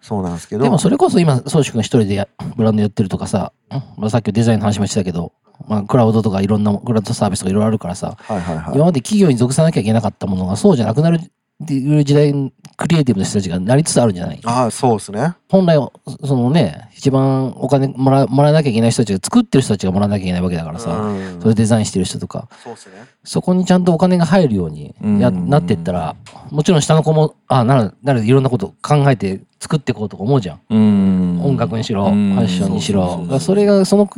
[0.00, 0.64] そうなんですけど。
[0.64, 3.52] でもそれこそ今、宗志君一人でやブランドやってるとかさ、
[3.96, 5.32] まあ、さっきデザインの話もしてたけど、
[5.66, 8.74] まあ、クラウドとかいろんなクラウドサービスとかいろいろあるからさ、はいはいはい。
[8.74, 11.20] 今まで企業に属さなきゃいけなかったものがそうじゃなくなる
[11.62, 14.40] っていう時代にクリエイティブな人たちがなりつつあるんじゃない？
[14.44, 15.34] ああそうですね。
[15.48, 15.90] 本来は、
[16.24, 21.40] そのね、一番お金もらもらわなきゃいけない人たちが作ってる人たちがもらわなきゃいけないわけだからさ、うん。
[21.42, 22.92] それデザインしてる人とか、そうですね。
[23.24, 25.48] そこにちゃんとお金が入るようにや、うん。
[25.48, 26.14] なってったら、
[26.50, 30.60] もちろん下の子も、あなら、ならいろんなこと考えて作っていこうとか思うじゃん。
[30.70, 31.40] うん。
[31.42, 32.38] 音楽にしろ、フうん。
[32.38, 33.40] ァッションにしろ。
[33.40, 34.08] それが、その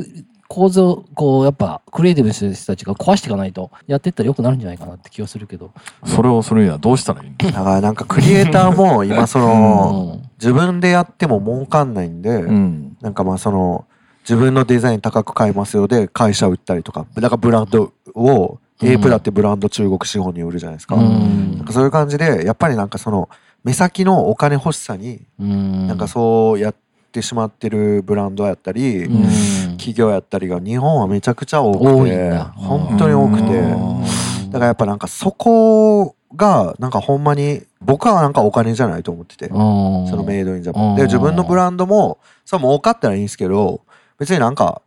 [0.51, 5.71] 構図を、こう、やっぱ、クリエイティブな人たちが壊していかないと、やっていったら良くなるんじゃないかなって気がするけど。
[6.05, 7.53] それをするにはどうしたらいいんだ？
[7.53, 10.31] からなんかクリエイターも 今そのうん。
[10.41, 12.97] 自分でやっても儲かんないんで、うん。
[13.01, 13.85] なんかまあその
[14.25, 21.59] 自分のデザイン高く買いますよで会社売ったりとかだからブランドを A プラってブランド中国資本に売るじゃないですか、うん。
[21.59, 23.29] なんかそういう感じでやっぱりなんかその
[23.63, 25.87] 目先のお金欲しさにうん。
[25.87, 26.90] なんかそうやって
[27.23, 29.77] しまってるブランドやったり、うん。
[29.77, 33.43] 企業やったりが日本はめちゃくちゃ多多くて本当に多くて。
[33.59, 34.03] う
[34.47, 34.51] ん。
[34.51, 40.93] だからやっぱなんかそこがなんかほんまに僕はなんかお金じゃないと思っててそそのメイドインジャパうん。
[40.93, 43.81] ンで自分のブランドもそれも儲かったらいいんですけど
[44.19, 44.83] 別になんか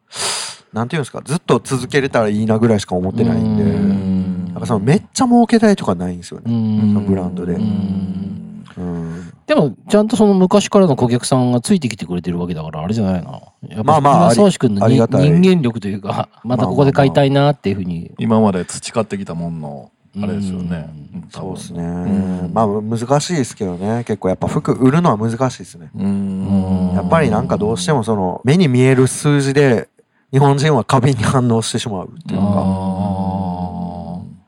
[0.74, 4.46] なんていうんですかずっと続けれたらいいなぐらいしか思ってないんでうん。
[4.54, 6.44] なんかそのめっちゃ儲けたいとかないんですよね。
[6.48, 6.80] うん。
[6.94, 7.54] そのブランドで。
[7.54, 8.64] うん。
[8.78, 9.13] うん
[9.46, 13.42] でもちゃんとその昔からの顧客さんがついてきてくれてるわけだからあれじゃないな。
[13.68, 18.14] やっぱまあまあ宗志君の人間力というかまたここで買いたいなっていうふうに。
[18.18, 20.90] 今まで培ってきたもんのあれですよね。
[21.30, 21.84] そうですね。
[21.84, 22.54] ん。
[22.54, 24.04] まあ難しいですけどね。
[24.06, 25.90] 結構やっぱ服売るのは難しいですね。
[25.96, 26.92] うん。
[26.94, 29.90] やっぱりなんかどうしてもその目に見える数字で
[30.32, 32.52] 日本人は過敏に反応してしまうっていうの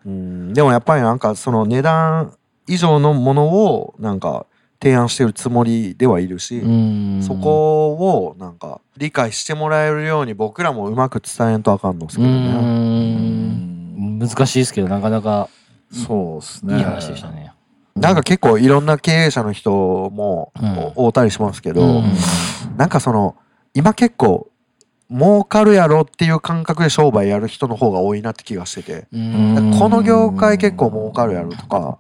[0.04, 2.34] あが、うん、でもやっぱりなんかその値段
[2.68, 4.48] 以上のものをなんか
[4.82, 7.24] 提案してるつもりではいるし、うん。
[7.24, 12.38] そこをなんか理解してもらえるように僕らもうまく伝えんとあかんのですけうどね。
[13.18, 14.20] ん。
[14.20, 15.50] 難しいですけどなかなか
[15.92, 16.78] そうですね。
[16.78, 17.54] いい話でしたね。
[17.96, 20.76] なんか結構いろんな経営者の人もうん。
[20.96, 22.04] 会うたりしますけど、うん。
[22.78, 23.36] なんかその
[23.74, 24.50] 今結構
[25.10, 29.76] 儲かるやろっていう感覚で商売やる人の方が多いなって気がしてて、うん。
[29.78, 32.00] この業界結構儲かるやろとか、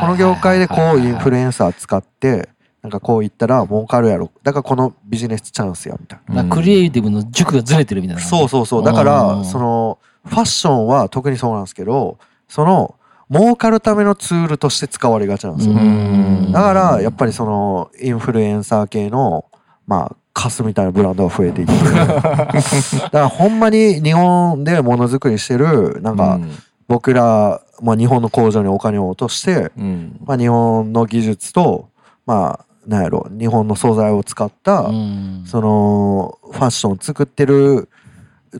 [0.00, 2.48] この業界でこうインフルエエンサー使って
[2.82, 4.30] なんかこう言ったら儲かるやろ。
[4.42, 6.44] だからこのビジネスチャンスやみたいな。
[6.44, 8.22] クリエイティブの軸がずれてるみたいな。
[8.22, 8.84] そうそうそう。
[8.84, 12.96] だからそのファッションは特にそうなんですけどその
[13.30, 15.74] 儲かるためのツールとして使われがちなんですよ。
[15.74, 16.50] うん。
[16.52, 19.44] だからやっぱりそのインフルエンサー系の
[19.86, 21.72] まあカスみたいなブランドが増えていって。
[21.94, 26.40] だからほんまに日本でものづくりしてるなんか
[26.88, 30.20] 僕ら、まあ、日本の工場にお金を落として、うん。
[30.24, 31.88] まあ、日本の技術と
[32.24, 35.44] まあなんやろ日本の素材を使った、うん。
[35.46, 37.88] そのファッションを作ってる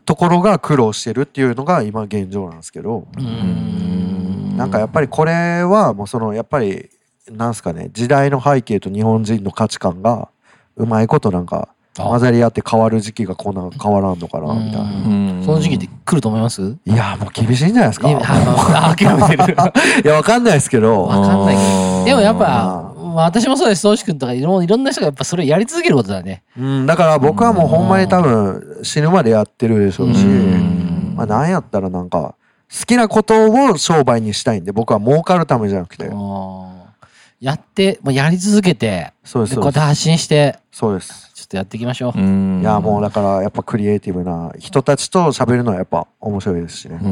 [0.04, 4.56] ところが苦労してるっていうのが今現状なんですけど、うん。
[4.56, 6.90] なんかやっぱりこれはもうそのやっぱり
[7.30, 10.28] なんすかね時代の背景と日本人の価値観が
[10.76, 14.82] うまいことなんかあ混ざり合って変わる時期がこんな変わらんのかなみたいな。
[14.82, 14.88] う
[15.40, 15.42] ん。
[15.44, 16.62] その時期って来ると思います？
[16.62, 18.08] いやもう厳しいんじゃないですか。
[18.08, 19.54] いやあ諦めてる
[20.04, 21.04] いやわかんないですけど。
[21.04, 22.04] わかんないけど。
[22.06, 22.94] でもやっぱ、あ。
[22.94, 23.82] まあ、私もそうです。
[23.82, 26.42] 宗志君とかいろいろんな人がやっぱそれやり続けることだね。
[26.58, 31.14] うん、だから僕はもうほんまに多分死ぬまでやってるでしょうし、うん。
[31.14, 32.36] まあなんやったらなんか
[32.70, 36.06] 好きなことを商売にしたいんで僕は儲かるためじゃなくて。
[36.06, 36.72] うん
[37.42, 39.56] やって、まあ、やり続けてそうです。
[39.56, 40.60] こうやって発信して。
[40.70, 41.31] そうです。
[41.52, 42.60] とやっていきましょう、うん。
[42.60, 46.98] いやもうだからやっぱクリエイティブな人たちと喋るのはやっぱ面白いですしね。
[47.00, 47.08] う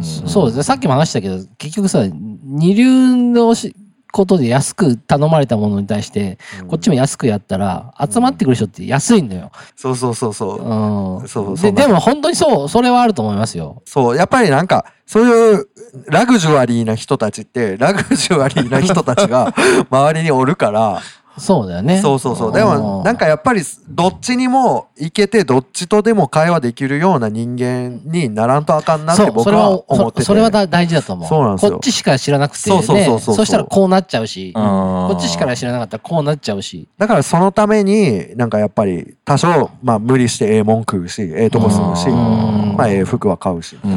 [0.02, 0.56] そうです。
[0.58, 3.74] ねさっきも話したけど結局さ二流のし
[4.12, 6.68] ことで安く頼まれたものに対してうん。
[6.68, 11.20] こっちも安くやったら集まってくる人って安いんだよ、そうそうそうそう。
[11.20, 13.82] うん、そうそうででも本当にそうそれはあると思いますよ。
[13.86, 15.68] そう、やっぱりなんか、そういう
[16.08, 19.54] ラグジュアリーな人たちって、ラグジュアリーな人たちが
[19.90, 21.00] 周りにおるから、
[21.38, 22.00] そうだよね。
[22.00, 22.52] そうそうそう。
[22.52, 30.22] でも、なんかやっぱり、どっちにも行けて、どっちとでも会話できるような人間にならんとあかんなって僕はそうそれは思ってて。
[30.22, 31.28] そそれはだ大事だと思う。
[31.28, 31.72] そうなんですよ。
[31.72, 33.34] こっちしか知らなくてそうそうそうそうそう。
[33.34, 34.52] ねそしたらこうなっちゃうし。
[34.52, 36.88] ここっちしか知らなかったらこうなっちゃうし。
[36.98, 42.74] だからそのために、なんかやっぱり、多少、まあ無理してええもん食うし、ええとこ住むし、うん。
[42.76, 43.76] まあええ服は買うし。
[43.82, 43.88] い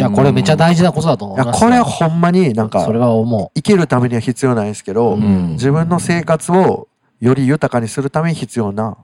[0.00, 5.52] いやこれめっちゃ大事なことだと思いや、ますこれはほんまになんかそ、れは思生きるためには必要ないですけど、うん。
[5.52, 6.79] 自分の生活を
[7.20, 8.96] より豊かにするために必要な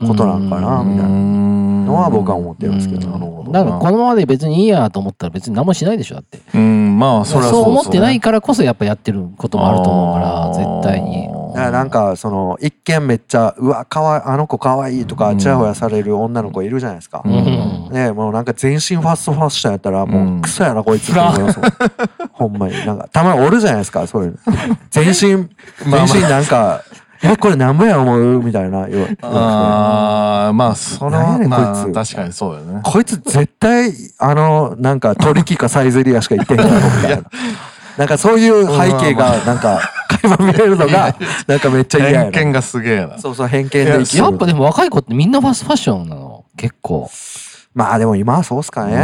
[0.00, 6.40] ことなんかな、みたいなのは僕は思ってるんですけど、だからこのままで別にいいやと思ったら別に何もしないでしょだって。
[6.54, 11.28] うんまあそれはそう思ってないからこそやっぱやってることもあると思うから絶対に。
[11.52, 17.22] だからなんかその一見めっちゃうわかわいあの子かわいいとかちやほやされる女の子いるじゃないですか。
[17.24, 17.88] うん。
[17.90, 21.60] ねもうなんか全身ファストファッションやったらうもうんクソやなこいつって思います
[22.32, 22.86] ほんまに。
[22.86, 24.38] なんかたまにおるじゃないですかそういうの。
[24.90, 25.48] 全身
[25.90, 26.06] まあ。
[26.06, 26.82] 全身なんか
[27.24, 28.86] 「えこれ何ぼや思う?」みたいな。
[29.22, 31.94] ああまあそれは何やねんまあこいつ。
[32.10, 32.80] 確かにそうだよね。
[32.82, 37.22] こいつ絶対あのなんか取引かサイゼリアしか行ってへんやろみたいな。
[37.98, 41.14] なんかそういう背景がなんか垣間見れるのが
[41.46, 42.30] なんかめっちゃ嫌やな。
[42.32, 43.18] 偏見がすげえな。
[43.18, 46.44] そうそう偏見で生きるやっぱでも若い子ってみんなファストファッションなの？
[46.56, 47.10] 結構。
[47.74, 48.96] まあでも今はそうっすかね。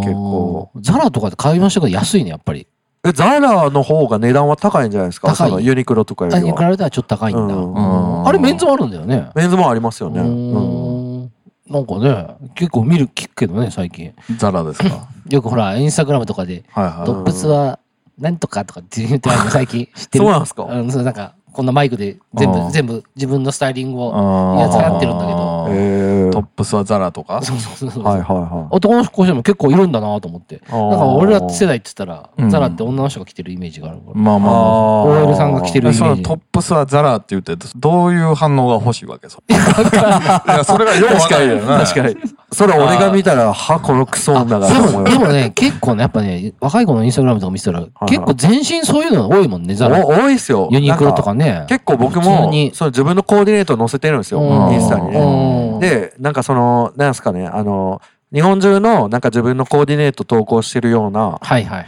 [0.00, 0.70] 結構。
[0.80, 2.66] ザラとかで買いましたけど安いねやっぱり
[3.06, 5.28] えザラの方が値段は高いんじゃないですか？
[5.28, 5.48] 高い。
[5.50, 6.70] そのユニクロとかよあに比りは。
[6.70, 7.78] べたらちょっと高いんだ、うんう
[8.22, 9.28] んあれメンズもあるんだよね。
[9.34, 10.20] メンズもありますよね。
[10.20, 11.24] ううん。
[11.24, 11.32] ん。
[11.68, 14.12] なんかね結構見る聞くけどね最近。
[14.38, 15.08] ザラですか？
[15.28, 17.06] よくほらインスタグラムとかではいはい。
[17.06, 17.78] 動物は
[18.18, 19.86] なんとかとかって言ってあるの最近。
[19.94, 20.24] 知ってる？
[20.24, 20.64] そうなんすか？
[20.64, 27.40] うんそうなんかこんなマイクで全部、うん全部自分のスタイリングを、やつってるんだけどえートップスはザラとか？
[27.42, 28.04] そうそうそうそう。
[28.04, 30.56] はいはいは男の子でも結構いるんだなと思って。
[30.56, 30.58] い。
[30.58, 34.20] なんか俺ら世代って言ったら、うんザラって女の人が着てるイメージがあるから。
[34.20, 35.98] まあまあまあ OL さんが着てるイメージ。
[35.98, 39.28] そのトップスはザラって言ってどういう反応が欲しいわけ？
[39.28, 42.16] それいやそれがよくわ確かるよね確かに。
[42.52, 45.02] それ俺が見たら、は、このクソ女がでも。
[45.02, 50.06] でもね、結構ね、やっぱね、若い子のインスタグラムとか見てたら、結構全身そういうの多いもんね、ザラ。
[50.06, 50.68] お多いっすよ。
[50.70, 51.43] ユニクロとかね。
[51.44, 51.66] ね。
[51.68, 54.40] 結構僕もに、その自分のコーディネート載せてるんですよ。
[54.40, 55.18] うんインスタにね。
[55.18, 58.00] うんで、なんかその、なんすかね、あの、
[58.34, 61.38] 日本中のなんか自分のコーディネート投稿してるような。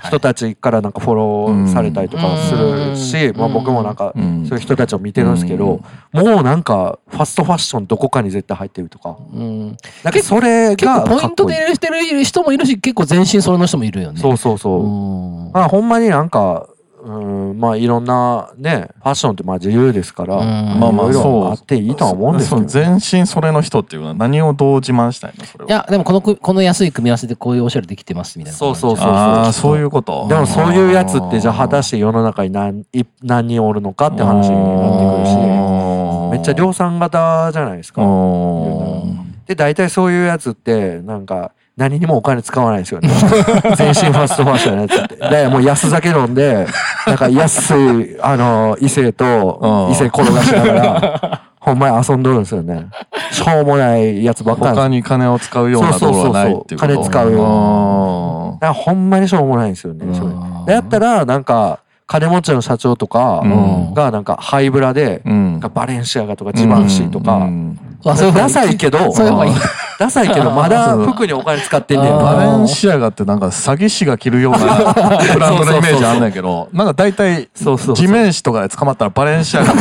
[0.04, 5.80] 人たちからなんかフォローされたりとかするし、うんまあ僕もなんかうんそういう人たちを見てるんですけど、
[6.12, 9.76] もうなんかファストファッションどこかに絶対入ってるとか、うん。
[10.04, 14.20] なんかそれ結が構ポイントでかっこいい入れてる人もいるし、結構全身それの人もいるよね。
[14.20, 14.84] そうそうそう。
[14.84, 14.86] う
[15.48, 15.50] ん。
[15.52, 16.68] まあほんまになんか、
[17.06, 20.80] うん、まあいろんなね、ファッションってまあ自由ですから、うん。
[20.80, 25.44] まあまあいろいろそうあっていいとは思うんですけど、その全身それの人っていうのは何をどう自慢したいの？
[25.44, 25.70] それは。
[25.70, 28.58] いや、でもこのく、この安い組み合わせでこういうおしゃれできてますみたいな。
[28.58, 30.26] そうそうそうああそういうこと。
[30.28, 35.36] でもそういうやつってじゃあ果たして世の中に何い何人おるのかって話になってくるし、
[36.32, 38.02] めっちゃ量産型じゃないですか。
[39.46, 43.08] で、大体そういうやつって、なんか、何にもお金使わないですよね。
[43.76, 45.16] 全身ファストファッションのやつって。
[45.16, 46.66] だからもう安酒飲んで、
[47.06, 49.92] なんか安い、あの、異性とうん。
[49.92, 52.86] 異性転がしながら、 ほんまに遊んどるんですよね。
[53.30, 56.94] しょうもないやつばっかり他に金を使うようなところはないっていうこと？
[56.94, 60.06] そうそうそうそう金使うよよだからほんまにしょうもないんですよね。
[60.14, 63.92] それうんでやったら、なんか、金持ちの社長とかうん。
[63.94, 65.20] が、なんか、ハイブラで、
[65.74, 67.46] バレンシアガとかジバンシーとか、
[68.04, 68.98] ダサいけど。
[69.98, 74.58] ダサいけど、まだ服にお金使ってんねんバレンシアガってなんか詐欺師が着るような
[75.32, 79.72] ブランドのイメージあんねんけど、なんか大体そうそうそう地面師とかで捕まったらバレンシアガ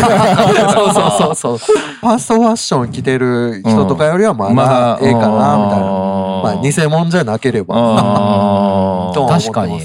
[0.72, 1.57] そうそうそうそう。
[1.57, 5.86] ファーストファッション着てる人とかよりはままだだええかな、みたいな。
[5.86, 9.11] うんまあ、偽物じゃなければ。
[9.30, 9.82] 確かに。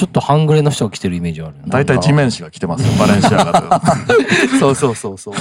[0.00, 1.54] ちょっと半グレの人が着てるイメージある。
[1.66, 4.16] 大体地面師が着てますよ、バレンシアガって。
[4.58, 5.34] そうそうそうそう。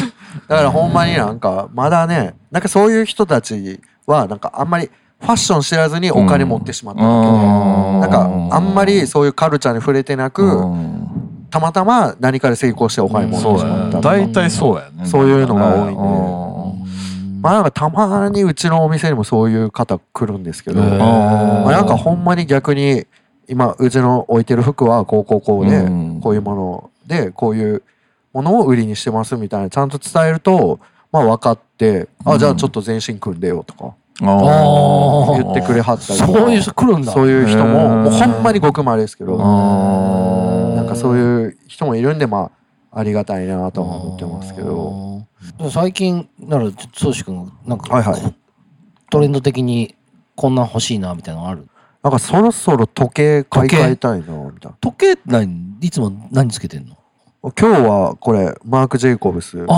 [0.49, 4.89] だからほんまになんか、まだね、なんかそういう人たちは、なんかあんまり
[5.21, 7.13] ファッション知らずにお金持ってしまっただけ
[8.01, 11.05] なんかあんまりそういうカルチャーに触れてなく、うん
[11.49, 14.01] たまたま何かで成功してお金持ってしまった。
[14.01, 15.07] 大体そうやね。
[15.07, 16.03] そういうのが多いんで
[17.35, 23.05] うんまあなんかたまにうちのお店にもそういう方来るんですけど、まあ、なんかほんまに逆に
[23.49, 27.83] 今うちの置いてる服はこうこうこうで、うんこういうものでこういう
[28.33, 30.79] ものを売りにしてますみたいなちゃんと伝えると
[31.11, 37.11] まあ分かって、あじゃあちょっと全身組んでよとかああー言ってくれはったりそういう人来るんだ。
[37.11, 42.51] そういう人ももうほんまにごくまれですけどーなんかそういう人もいるんでま
[42.91, 45.23] あありがたいなとは思ってますけど。
[45.57, 45.69] ど。
[45.71, 48.35] 最近、なら、そうし君、なんか、はいはい
[49.09, 49.95] トレンド的に
[50.35, 51.67] こんなん欲しいな、みたいなのある？
[52.09, 54.77] なんかそろそろ時計買い替えたいなみたいな。
[54.81, 56.95] 時計何いつも何つけてんの？
[57.57, 59.59] 今日はこれマーク・ジェイコブス。
[59.59, 59.77] うん、ああ、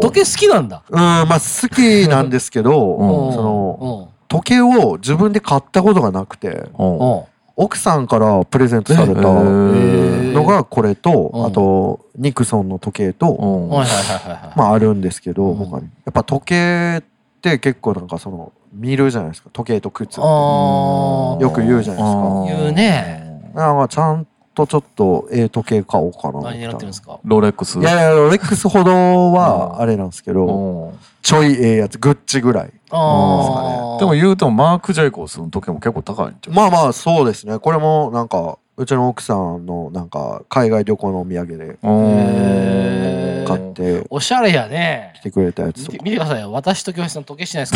[0.00, 0.82] 時計好きなんだ。
[0.90, 7.22] まあ好きなんですけど、 うんそのうん時計を自分で買ったことがなくて、うんうん
[7.56, 14.52] 奥さんからプレゼントされたのがこれと、うんあとニクソンの時計と、うんはいはいはいはいはい。
[14.56, 17.02] まああるんですけど、うん他にやっぱ時計っ
[17.42, 19.50] て結構なんかその見るじゃないですか。
[19.52, 20.20] 時計と靴って。
[20.20, 22.44] よく言うじゃないですか。
[22.46, 23.52] 言うね。
[23.54, 26.40] なんかちゃんとちょっとええ時計買おうかな。
[26.42, 27.18] 何狙ってるんですか？
[27.24, 27.78] ロレックス。
[27.78, 28.92] いやいやロレックスほど
[29.32, 29.80] はうん。
[29.82, 30.98] あれなんですけど、うん。
[31.22, 33.98] ちょいええやつグッチぐらいああ。
[33.98, 36.54] でも言うてもマーク・ジェイコブスの時計も結構高いんちゃう？
[36.54, 37.58] まあまあそうですね。
[37.58, 45.20] これもなんかうちの奥さんのなんか海外旅行のお土産でへー買っておしゃれやね来。
[45.24, 46.50] てくれたやつ見てとか見てくださいよ。
[46.52, 47.72] 私と教室の時計しないです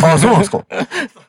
[0.00, 0.14] から。
[0.14, 0.60] あそうなんですか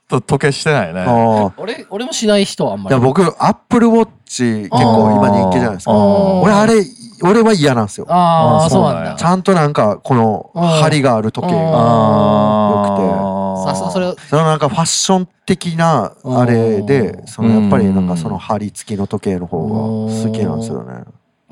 [0.07, 1.51] と時計してないね。
[1.57, 2.95] 俺、俺もしない人はあんまり。
[2.95, 6.75] いや僕アップルウォッチ結構今人気じゃないですか俺あれ
[7.23, 8.05] 俺は嫌なんですよ。
[8.09, 8.83] ああ、あそう。
[8.83, 21.03] なんそうなんやちゃんとなんかこの針がある時計があさすがそれ、そのなんかファッション的なあれでそのやっぱりなんかその針付きの時計の方が好きなんですよね。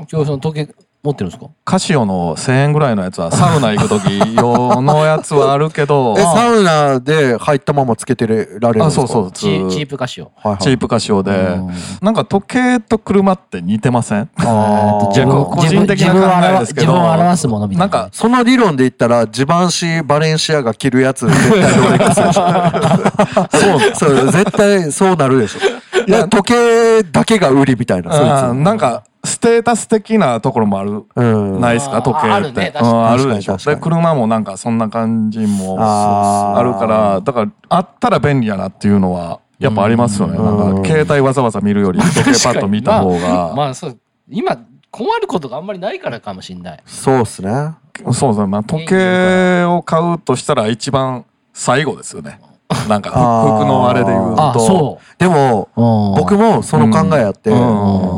[0.07, 1.49] 教室の時計持ってるんですか？
[1.65, 8.85] カシオの1000円ぐらいのやつはサウナ行く時用のやつはあるけど え、サウナで入ったままつけてられるんですか？
[8.85, 10.31] あそうそうチーチープ歌詞を。
[10.35, 10.57] はいはい。
[10.63, 11.31] チープカシオで。
[11.31, 11.69] うん。
[12.01, 14.29] なんか時計と車って似てません？
[14.37, 16.19] 自分個人的な考
[16.55, 16.87] えですけど。
[16.87, 17.91] 自分を表すものみたいな。
[17.97, 22.41] なんかその理論で言ったら、ジバンシバレンシアが着るやつ、絶対ロレックスでしょ。
[23.95, 25.59] そう、そう、絶対そうなるでしょ。
[26.07, 28.63] いや時計だけが売りみたいなそいつ。
[28.63, 31.03] なんかステータス的なところもある。
[31.15, 31.61] うん。
[31.61, 32.01] ないですか？
[32.01, 32.33] 時計って。
[32.33, 32.87] あるね確かに。
[32.89, 33.53] うんあるでしょ。
[33.53, 40.37] 確かにで車もなんかそんな感じもあるからだからあったら便利やなっていうのはやっぱありますよね。
[40.37, 40.73] うん。
[40.73, 43.53] なんか携帯わざわざ見るより 時計パッと見た方が。
[43.55, 43.97] まあそう。
[44.29, 44.57] 今
[44.89, 46.79] 困ることがあんまりないからかもしれない。
[46.85, 47.73] そうっすね。
[48.13, 52.39] そうですねまあ時計を買うとしたら一番最後ですよね
[52.87, 55.69] なんか服のあれで言うあとそでも
[56.17, 57.53] 僕もその考えあって、う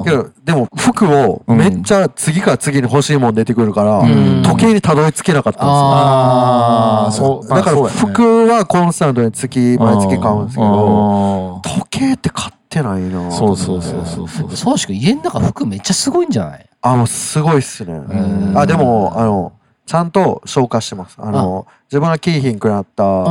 [0.02, 0.04] ん。
[0.04, 4.44] けどでも服をめっちゃ次から次に欲しいもん出てくるから、ん。
[4.44, 5.72] 時計にたどり着けなかったんですよ。
[5.72, 7.48] ああそう。
[7.48, 11.62] だから服はコンスタントに月毎月買うんですけどうん。
[11.62, 14.56] 時計って買ってないなそうそうそうそうそう。
[14.56, 16.70] そうしく家の中服めっちゃすごいんじゃない？
[16.82, 17.94] あもうすごいっすね。
[17.94, 18.58] ん。
[18.58, 19.54] あでもあの
[19.86, 21.16] ちゃんと消化してます。
[21.20, 23.26] あの自分がキーヒンくなったあうん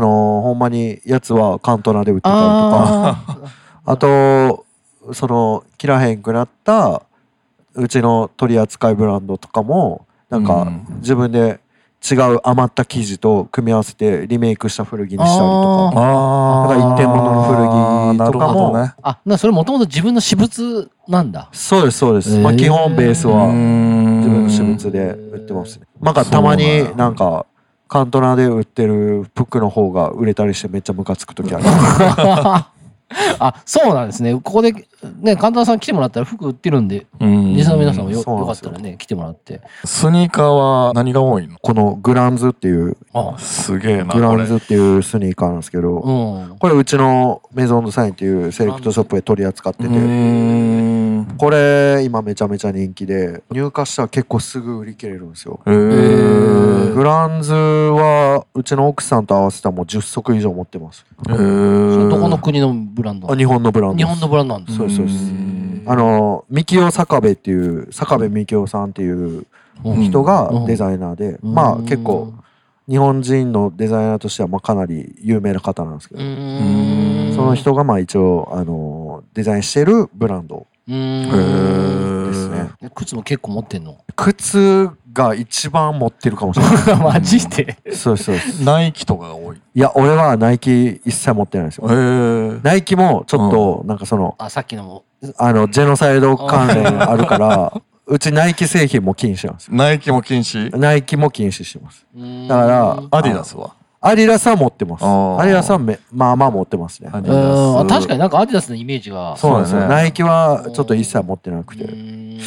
[0.00, 3.18] のほんまにやつはカントナで売ってたりとか。
[3.84, 4.64] あ あと
[5.12, 7.02] その切らへんくなった
[7.74, 10.86] うちの取り扱いブランドとかもなんかうん。
[10.98, 11.60] 自分で
[12.08, 15.92] 違う余った生地と組み合わせてリメイクした古着にしたりとか。
[15.96, 18.52] あだから一点物の古着とかも。
[18.52, 21.48] なるほどねあなそれもともと自分の私物なんだ。
[21.52, 24.98] そうですそうです、まあ基本ベースは自自分の私物で
[25.32, 25.86] 売ってますね。
[26.00, 27.46] なんかたまになんか
[27.88, 31.64] カントナで売ってる服の方が売れたりしてめっちゃムカつく時ある。
[33.38, 34.34] あそうなんですね。
[34.34, 34.72] ここで
[35.20, 38.38] ね神田さん来てもらったら服売ってるんでリスナーの皆さんもよよ。
[38.38, 39.60] よかったらね来てもらって。
[39.84, 41.58] スニーカーは何が多いの？
[41.58, 42.96] このグランズっていう。
[43.12, 46.58] あすげえなグランズっていうスニーカーなんですけど、うん。
[46.58, 49.96] これうちのメゾンドサインっていうセレクトショップで取り扱ってて、うー
[51.20, 51.36] ん。
[51.38, 55.60] これ今めちゃめちゃ人気で入荷したら結構すぐ売り切れるんですよ。
[55.64, 61.04] グランズはうちの奥さんと合わせたらもう10足以上持ってます。
[61.28, 61.94] へー。
[61.94, 65.82] それどこの国のブランドあ日本のブランド日本のブランドなんですそうですそうですん。
[65.86, 69.46] あの三木尾坂部っていう坂部三木尾さんっていう
[69.84, 70.00] うん。
[70.02, 71.54] 人がデザイナーで、うん。
[71.54, 72.32] まあ結構
[72.88, 77.32] 日本人のデザイナーとしてはまあかなり有名な方なんですけうど、ん。
[77.34, 82.26] その人がまあ一応あのデザインしてるブランドうん。
[82.30, 82.70] ですね。
[82.94, 83.98] 靴も結構持ってんの？
[84.14, 86.96] 靴が一番持ってるかもしれない。
[87.14, 87.76] マジで？
[87.92, 88.62] そうそうです。
[88.64, 89.56] ナイキとかが多い。
[89.56, 91.88] いや俺はナイキ一切持ってないんですよ。
[92.62, 95.04] ナイキもちょっとなんかそのあさっきのも。
[95.38, 97.72] あのジェノサイド関連あるから
[98.06, 99.74] うちナイキ製品も禁止なんですよ。
[99.74, 100.76] ナイキも禁止？
[100.76, 102.06] ナイキも禁止してます。
[102.14, 102.70] だだか
[103.10, 103.74] らアディダスは？
[104.06, 105.04] アディダスは持ってます。
[105.04, 107.10] アディダスはめまあまあ持ってますね。
[107.12, 107.88] アディダス。
[107.88, 109.36] 確かになんかアディダスのイメージが。
[109.36, 111.84] そうなんですよ、ねナイキはちょっと一切持ってなくて。
[111.84, 112.38] うん。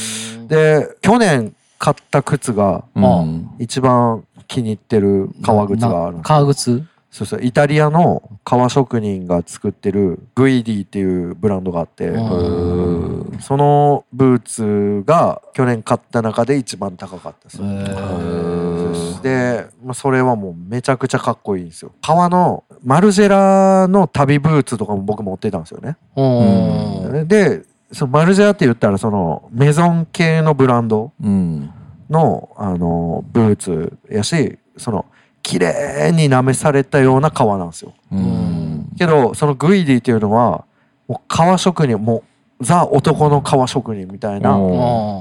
[0.48, 3.50] で去年買った靴がうん。
[3.60, 6.84] 一番気に入ってる革靴があるんです革靴？
[7.12, 13.40] そうそうイタリアの革職人が作ってるグイディっていうブランドがあって、うん。
[13.40, 21.92] そのブーツが去年買った中で一番高かったですで、まあ、それはもうめちゃくちゃかっこいいんですよ。
[22.02, 27.28] 革のマルジェラの旅ブーツとかも僕持ってたんですよね、うん。
[27.28, 31.72] でそのマルジェラって言ったらそのメゾン系のブランドうん。
[32.10, 35.06] のあのブーツやしその
[35.42, 37.94] 綺麗になめされたような革なんですよ。
[38.12, 38.90] うん。
[38.98, 40.66] けどそのグイディっていうのは
[41.08, 42.24] もう革職人も
[42.60, 44.52] うザ男の革職人みたいな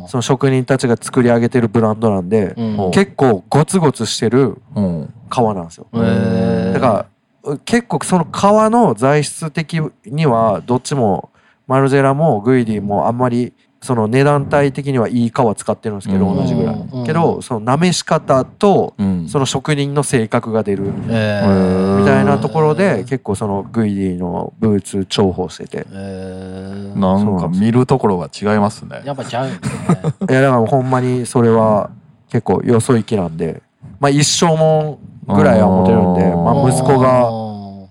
[0.08, 2.90] その職人たちが作り上げてるブランドなんでうん。
[2.90, 5.14] 結構ゴツゴツしてるうん。
[5.30, 5.86] 革なんですよ。
[5.92, 7.06] だか
[7.44, 11.30] ら結構その革の材質的にはどっちも
[11.66, 13.52] マルジェラもグイディもあんまり
[13.88, 16.36] その値段帯的にはいい革使ってるんですけどうん。
[16.36, 17.02] 同じぐらうん。
[17.04, 19.26] いけどそのなめし方とうん。
[19.30, 21.98] その職人の性格が出るえー。
[22.00, 25.86] みたいなところで結構そのグイディのブーツ重宝してて。
[25.90, 26.98] えー。
[26.98, 29.00] なんか見るところが違いますね。
[29.06, 29.60] やっぱちゃうよね。
[30.28, 31.88] いやだからほんまにそれは
[32.28, 33.62] 結構よそ行きなんで。
[34.00, 34.98] まあ一生も
[35.32, 37.30] んぐらいは持てるんでまあ息子があ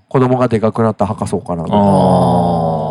[0.10, 2.87] 子供がでかくなったら履かそうかなとあ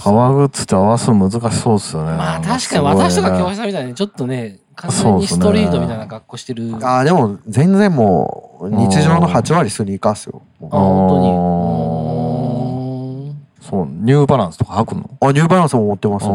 [0.00, 2.12] 革靴って合わすの難しそうっすよね。
[2.12, 6.72] まあ確かに私とか京平さんみたいにちょっとね完全にストリートみたいな格好してる。
[6.82, 10.40] あああでも全然もう日常の8割スニーカーっすよ。
[10.60, 10.98] も本
[13.60, 15.02] そうニューバランスとか履くの？
[15.02, 16.34] うあニューバランスも持ってますあね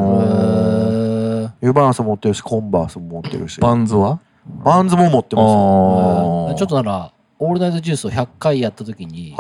[1.61, 3.61] ニューバランスも持ってるしコンバースも持ってるし。
[3.61, 4.20] バンズは？
[4.45, 5.41] バンズも持ってま
[6.53, 9.36] すちょっとならオールナイトジュースを100回やった時に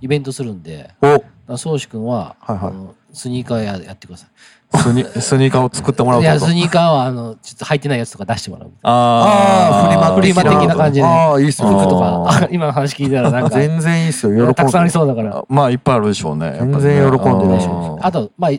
[0.00, 1.06] イベントするんでお。
[1.06, 2.74] だから宗志君は、はいはい
[3.12, 4.28] スニーカーややってください
[4.76, 8.70] スニ スニーカーを作ってもらういや、スニーカーは、あの、ちょっと履いてないやつとか出してもらう。
[8.82, 11.70] ああ、フリマフリマ的な感じでああ、いいっすね。
[11.70, 14.34] 服とか今の話聞いたらなんか、全然いいっすよ。
[14.34, 14.54] 喜んで。
[14.54, 15.42] たくさんありそうだから。
[15.48, 16.54] まあいっぱいあるでしょうね。
[16.58, 18.50] 全然喜んでるでしょあと、まあ、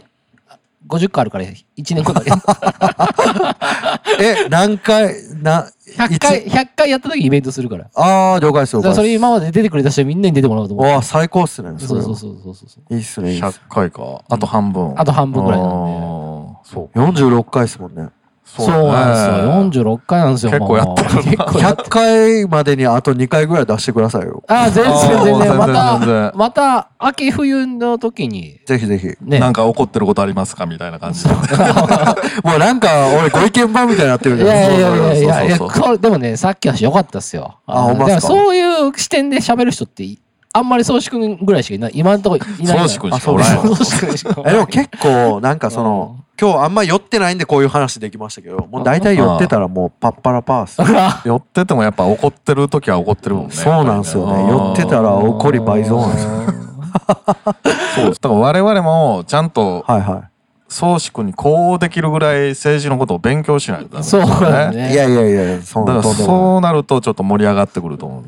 [0.90, 2.32] 50個あるから、1年後だけ。
[4.20, 7.86] え、何回、な、100回、100回やった時イベントするから。
[7.96, 8.82] ああ、了解ですよ。
[8.82, 10.92] らそれ今まで出てくれた人みんなに出てもらおうと思って。
[10.92, 11.70] わあ、最高っすね。
[11.78, 12.16] そうそうう。
[12.16, 12.94] そうそうそう。
[12.94, 14.02] いいっすね、いいっす100回か。
[14.28, 14.94] あと半分。
[14.98, 15.74] あと半分ぐらいなんで。
[16.64, 17.00] そう。
[17.00, 18.10] 46回っすもんね。
[18.58, 19.90] そうなんですよ。
[19.96, 20.52] 46回なんですよ。
[20.52, 24.44] 結構やってるなもう結構やっ100回までにあと2回ぐらい出してくださいよ。
[24.48, 25.58] ああ、全然全然。
[25.58, 29.08] また然、また、秋冬の時に、ぜひぜひ。
[29.22, 29.40] ね。
[29.40, 30.66] なんか怒ってることありますか？
[30.66, 31.30] みたいな感じで。
[32.44, 32.90] もうなんか、
[33.20, 37.58] 俺ご意見番みたいになってるいじゃないやいやいやいやいやいや、でもね、さっきの話良かったっすよ。
[37.66, 40.20] あほんまそういう視点で喋る人ってい、
[40.52, 41.92] あんまり宗志くんぐらいしかいない。
[41.94, 42.78] 今のところいない。
[42.80, 43.76] 宗志君しかおらんよ。
[43.76, 44.42] 宗志くんしか。
[44.42, 53.52] おらんえでも結構なんかその、今日あんま寄ってないんでこういう話できましたけどもう大体寄ってたらもうパッパラパーっす寄っててもやっぱ怒ってる時は怒ってるもんね。
[53.52, 54.50] そうなんすよね。
[54.50, 56.32] 寄ってたら怒り倍増なんですよ。
[57.96, 58.06] そう。
[58.10, 58.22] です。
[58.22, 60.30] だから我々もちゃんとはいは
[60.70, 64.94] 宗志君にこうできるぐらい政治のことを勉強しないとダメですそうよだいね。
[64.94, 65.86] いやいやいやそう
[66.62, 68.24] なるとちょっと盛り上がってくると思う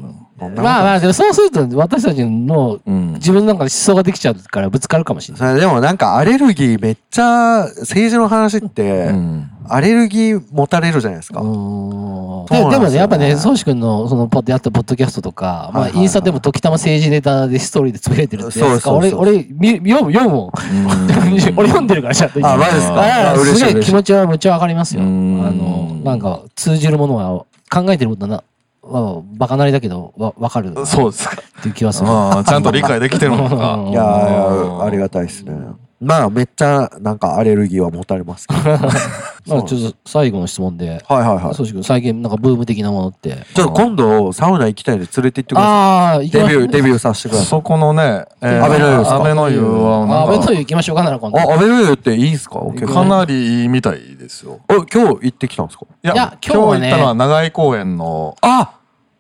[0.50, 3.14] まあまあ、でもそうすると私たちのうん。
[3.22, 5.50] 自分の中で思想ができちゃうからぶつかるかもしれない。
[5.52, 9.48] それでもなんかアレルギーめっちゃ政治の話ってうん。
[9.70, 11.40] アレルギー持たれるじゃないですか。
[11.42, 12.70] うーんですよね。
[12.72, 15.92] ででもね、やっぱね、宗志くんのそのポッドやったポッドキャストとか、まあ、はいはい。
[15.94, 20.52] はいインスタでも時たま政治ネタでストーリーでつぶやいてるってやつか、俺、俺、み読む、読むもん。
[21.56, 22.40] 俺読んでるから、ちゃんと。
[22.46, 23.36] あマジですか？
[23.46, 25.02] すげえ気持ちはむっちゃわかりますよ。
[25.02, 25.38] あうん。
[25.58, 28.44] の、なんか、通じるものは、考えてることはな、まあ
[28.84, 31.38] バカなりだけど、わ、わかるっそうですか。
[31.62, 32.08] ていう気はする。
[32.08, 33.86] ちゃんと理解できてるのか。
[33.90, 35.54] いやありがたいですね
[36.02, 38.62] まあめっちゃなんかアレルギーは持たれますけど。
[39.48, 41.56] まあ、ちょっと最後の質問で、はいはいはい。
[41.56, 43.40] 宗志くん、最近なんかブーム的なものって。
[43.56, 47.48] ちょっと今度サウナ行きたいんで連れて行ってくださああ、いデビューデビューさせてください。
[47.48, 49.16] そこのね、えー安倍の湯ですか。
[49.16, 51.40] 安倍の湯はあ、なんかベント行きましょうかなら今度。
[51.40, 52.60] あ、アベノユっていいんすか？
[52.74, 54.60] 結構かなりいいみたいですよ。
[54.70, 55.86] お今日行ってきたんですか？
[56.04, 58.74] いや、今日行ったのは長井公園の、あ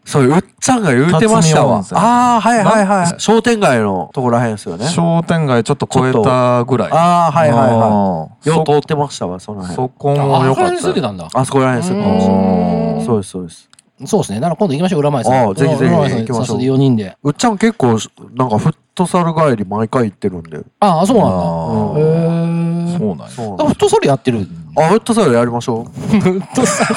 [0.04, 2.98] そう、うっちゃんが言うてましたわああ、はいはいは。
[3.04, 4.88] ない商店街のとこらへんですよね。
[4.88, 6.92] 商店街ちょっと超えたぐらい。
[6.92, 9.76] ああ、はいはいははいよう通ってましたわ、その辺。
[9.76, 10.68] そこあ、も良かあこらったよ。
[10.68, 11.28] 辺に住んでたんだ。
[11.34, 12.98] あそこらへんですようね。
[13.02, 13.70] んそうです、そうです。
[14.04, 14.40] そうですね。
[14.40, 15.34] なら今度行きましょう、浦前さん。
[15.34, 17.16] ああぜひぜひ浦前さん行きましょう4人で。
[17.24, 17.98] うっちゃん結構、
[18.36, 20.60] なんかフットサル帰り毎回行ってるんで。
[20.80, 22.00] ああ、そうなんだ。
[22.00, 22.98] へえ。
[22.98, 23.26] そうなんや。
[23.28, 23.42] フ
[23.72, 24.48] ットサルやってる。
[24.78, 26.20] あ、フットサルやりましょう。
[26.20, 26.96] フットサル。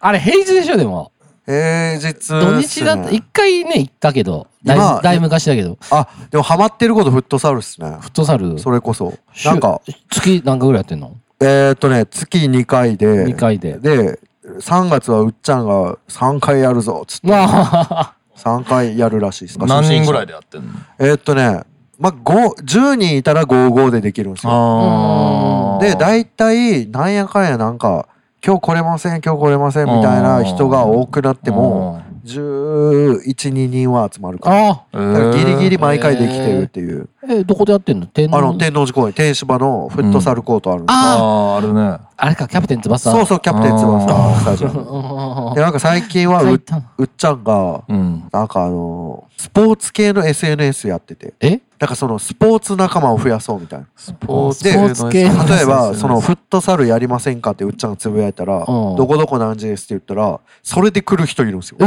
[0.00, 1.10] あれ、平日でしょ、でも。
[1.46, 2.40] 平日っすね。
[2.40, 3.10] 土日だった。
[3.10, 4.46] 一回ね、行ったけど。
[4.64, 5.78] だいだいぶ昔だけど。
[5.90, 7.98] あ、でもハマってることフットサルっすね。
[8.00, 8.58] フットサル？
[8.58, 9.12] それこそ。
[9.32, 9.80] 週なんか、
[10.10, 11.14] 月何回ぐらいやってんの？
[11.40, 13.26] えーっとね、月2回で。
[13.26, 13.78] 2回で。
[13.78, 17.26] で、3月はうっちゃんが3回やるぞ、つって。
[17.28, 19.58] まあ、3回やるらしいです。
[19.58, 20.72] 何人ぐらいででやってんの？
[20.98, 21.62] えーっとね、
[21.98, 24.52] まあ、5、10人いたら55でできるんですよ。
[24.52, 28.08] あで、大体、なんやかんやなんか、
[28.46, 34.50] 今日来れません、今日来れませんみたいな人が多くなっても、11、2人は集まるか
[34.92, 35.32] ら。
[35.32, 35.70] ギリギリ。
[35.70, 37.08] リ毎回できてるっていう。
[37.26, 38.06] え、どこでやってんの？
[38.06, 41.96] 天あの、天王寺公園、天芝のフットサルコートあるんですよあああ、あるね。
[42.18, 43.10] あれか、キャプテン翼？
[43.10, 45.52] そうそう、キャプテン翼スタジアム。
[45.52, 46.52] うで、なんか最近はう、
[46.98, 48.28] うっちゃんが、うん。
[48.30, 51.60] なんかあの、スポーツ系の SNS やってて、え？
[51.84, 53.86] だからそのスポーツ仲間を増やそうみたいな。
[53.94, 61.76] スポーツでスポーツ系の例えば、そのフットサルやりませんかってうっちゃんがつぶやいたら、んどこどこ何時ですって言ったら、それで来る人いるんですよ。
[61.82, 61.86] えへ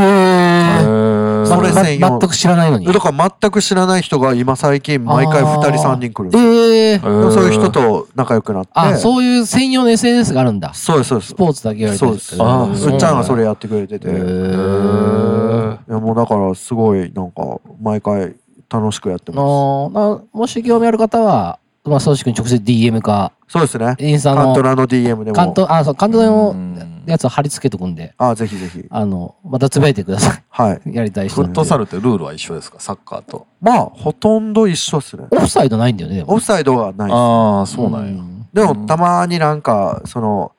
[0.84, 2.86] ーーそれま専用全く知らないのに。
[2.86, 6.52] だから全く知らない人が今最近毎回2人3人来るんですよ。
[6.54, 8.72] えーそういう人と仲良くなって。
[8.76, 10.76] あ、そういう専用の SNS があるんだ。
[10.76, 11.34] そうです、そうですス。
[11.34, 12.36] ポーツだけやそうです。
[12.40, 14.08] あうっちゃんがそれやってくれてて。
[14.08, 18.36] へいーやもうだからすごいなんか毎回
[18.70, 19.46] 楽しくやってあます。
[19.46, 23.96] ーなもし興味ある方は、まあ、宗志君直接 DM か、そうですね。
[24.00, 25.34] インスタのカント、ラの DM でも。
[25.34, 28.84] 関東、あ、そう、関東のうんやつを貼り付けとくんで、あ、ぜひぜひ。
[28.90, 30.82] あの、またつぶやいてくださはい。
[30.92, 30.94] い。
[30.94, 31.54] やりたい人フッ。
[31.54, 32.82] トサルってルールは一緒ですか？
[32.82, 33.48] サッカーと。
[33.62, 35.24] まあ、ほとんど一緒っすね。
[35.32, 36.26] オフサイドないんだよね。
[36.28, 37.16] オフサイドはないです。
[37.16, 38.22] ああ、そうなんや。
[38.22, 40.52] んでも、たまになんか、その、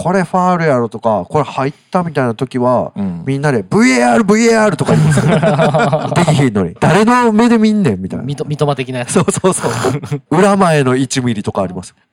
[0.00, 3.24] これファールやろとか、これ入ったみたいな時は、うん。
[3.26, 6.76] みんなで VAR、VAR とか言いますよできひんのに。
[6.78, 8.24] 誰の目で見んねんみたいな。
[8.24, 9.14] みと、三笘的なやつ。
[9.14, 9.72] そうそうそう。
[10.30, 11.96] 裏前の1ミリとかあります。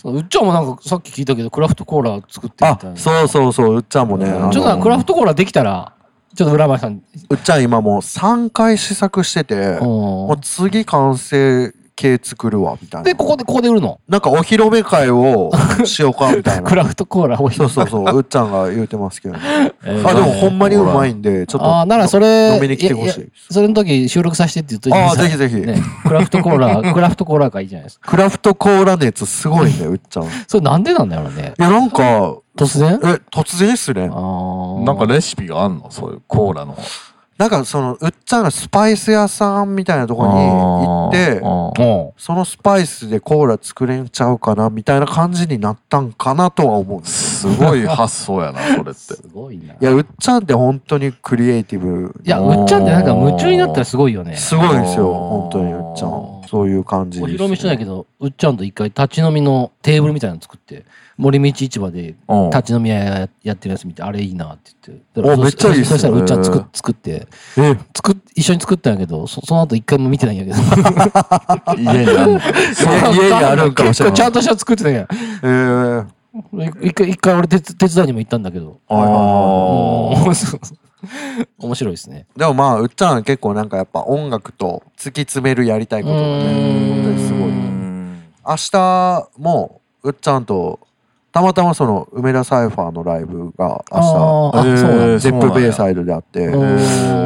[0.00, 2.96] そううっちゃんもなんかさっき聞いたけど、クラフトコーラ作ってるみあたい、な。
[2.96, 4.30] そうそうそう、うっちゃんもね。
[4.30, 5.92] あのちょっとクラフトコーラできたら、
[6.34, 13.98] ちょっと浦前さん、うっちゃん今もう3回試作してて、もうう次完成系作るわみたいなで、ここで、ここで売るの。
[14.06, 15.50] なんかお披露目会を
[15.86, 16.62] しようかみたいな。
[16.68, 19.40] クラフトコーラをそうそうそううっちゃんが言うてますけどね。
[19.82, 28.10] えーあでもほんまにうまいんでちょっとああ、ならそれ、飲みに来てほしいそれの時収録させてって言っといてああぜひぜひ、ね、クラフトコーラ、 クラフトコーラがいいじゃないですか。
[28.10, 30.24] クラフトコーラ熱すごいねうっちゃん。
[30.24, 31.54] いそれなんでなんだろうね。
[31.56, 33.00] やなんか突然？
[33.02, 34.08] え突然っすね。
[34.08, 35.86] なんかレシピがあんの？
[35.90, 36.76] そういうコーラの。
[37.38, 41.40] なんかそのうっちゃんがスパイス屋さんみたいなところに行って
[42.16, 48.92] そのスパイスでコーラ作れんちゃうかなみたいな感じになったんかなとは思うすすごい発想やな、 それって。
[48.94, 49.74] すごいな。
[49.74, 54.36] いいやうっちゃんって本当にクリエイティブや、うっちゃんってなんか夢中になったらすごいよね。
[54.36, 60.84] すごいんですよ本当にうっちゃんそういう感じおです披露目してないけど、うっちゃんと一回立ち飲みのテーブルみたいなの作って、
[61.16, 65.04] 森道市場でうん立ち飲み屋ややってるやつ見て、あれいいなって言って。
[65.14, 67.26] だからおめっちゃいいっすねそしたらうっちゃん作っ作って、
[67.58, 70.56] え作っ一緒に作ったんやけど、そその後一回も見てないんやけど。
[71.76, 72.38] 家にあんの。
[72.38, 75.08] 家家にある んかもしれない結構ちゃんとした作ってたんや。
[75.42, 76.06] えー、
[76.82, 78.78] 一回、一回俺手手伝いにも行ったんだけど。
[78.88, 80.60] あうんそう
[81.58, 82.26] 面白いですね。
[82.36, 90.80] でもまあうっちゃんは結構なんかやっぱ音楽と突き詰めるやりたいことがうねん本当にすごいうん明日もうっちゃんと
[91.32, 95.06] たまたまその梅田サイファーのライブがあーあ、えーそうなんだ。
[95.08, 96.76] 明日ゼップベイサイドであってちうん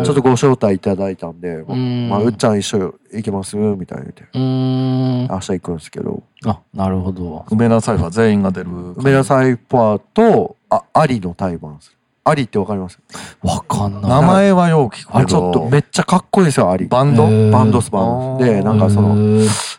[0.00, 3.54] ょっとご招待いただいたんで、んまあ、うっちゃん一緒行きます？
[3.56, 4.24] みたいな言って。
[4.36, 7.44] 明日行くんですけどあ、なるほど。
[7.52, 8.70] 梅田サイファー全員が出る。
[8.96, 11.96] 梅田サイファーとあアリの対バンする
[12.30, 12.98] アリってわかります？
[13.42, 14.02] わかんない。
[14.10, 16.86] 名前はよく聞くちょっとめっちゃかっこいいですよアリ。
[16.86, 17.24] バンド？
[17.50, 18.44] バンドスバンド。
[18.44, 19.14] でなんかその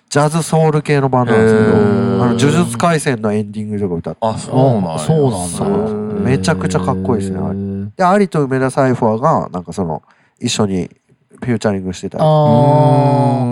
[0.09, 5.15] ジャズソウル系のバンドなんですけど、あの呪術廻戦のエンディングとか歌ってあ、そうなんそ
[5.65, 5.69] う。
[5.69, 7.57] なんだめちゃくちゃかっこいいですねあれ
[7.95, 10.03] でアリと梅田サイファーがなんかその
[10.39, 10.89] 一緒に
[11.39, 12.23] フューチャリングしてたり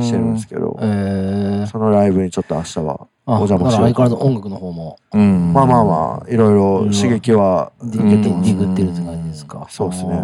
[0.06, 1.68] してるんですけどえー。
[1.68, 5.54] そのライブにちょっと明日はあお邪魔しようだから相変わらず音楽の方もうん。
[5.54, 9.68] まあまあまあいろいろ刺激はディグってうんディグってるって感じですか。
[9.70, 10.16] そうですねな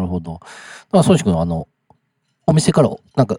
[0.00, 0.32] るほど。
[0.34, 0.46] だか
[0.92, 1.68] ら、そうし君あの、
[2.46, 3.36] お店からなんか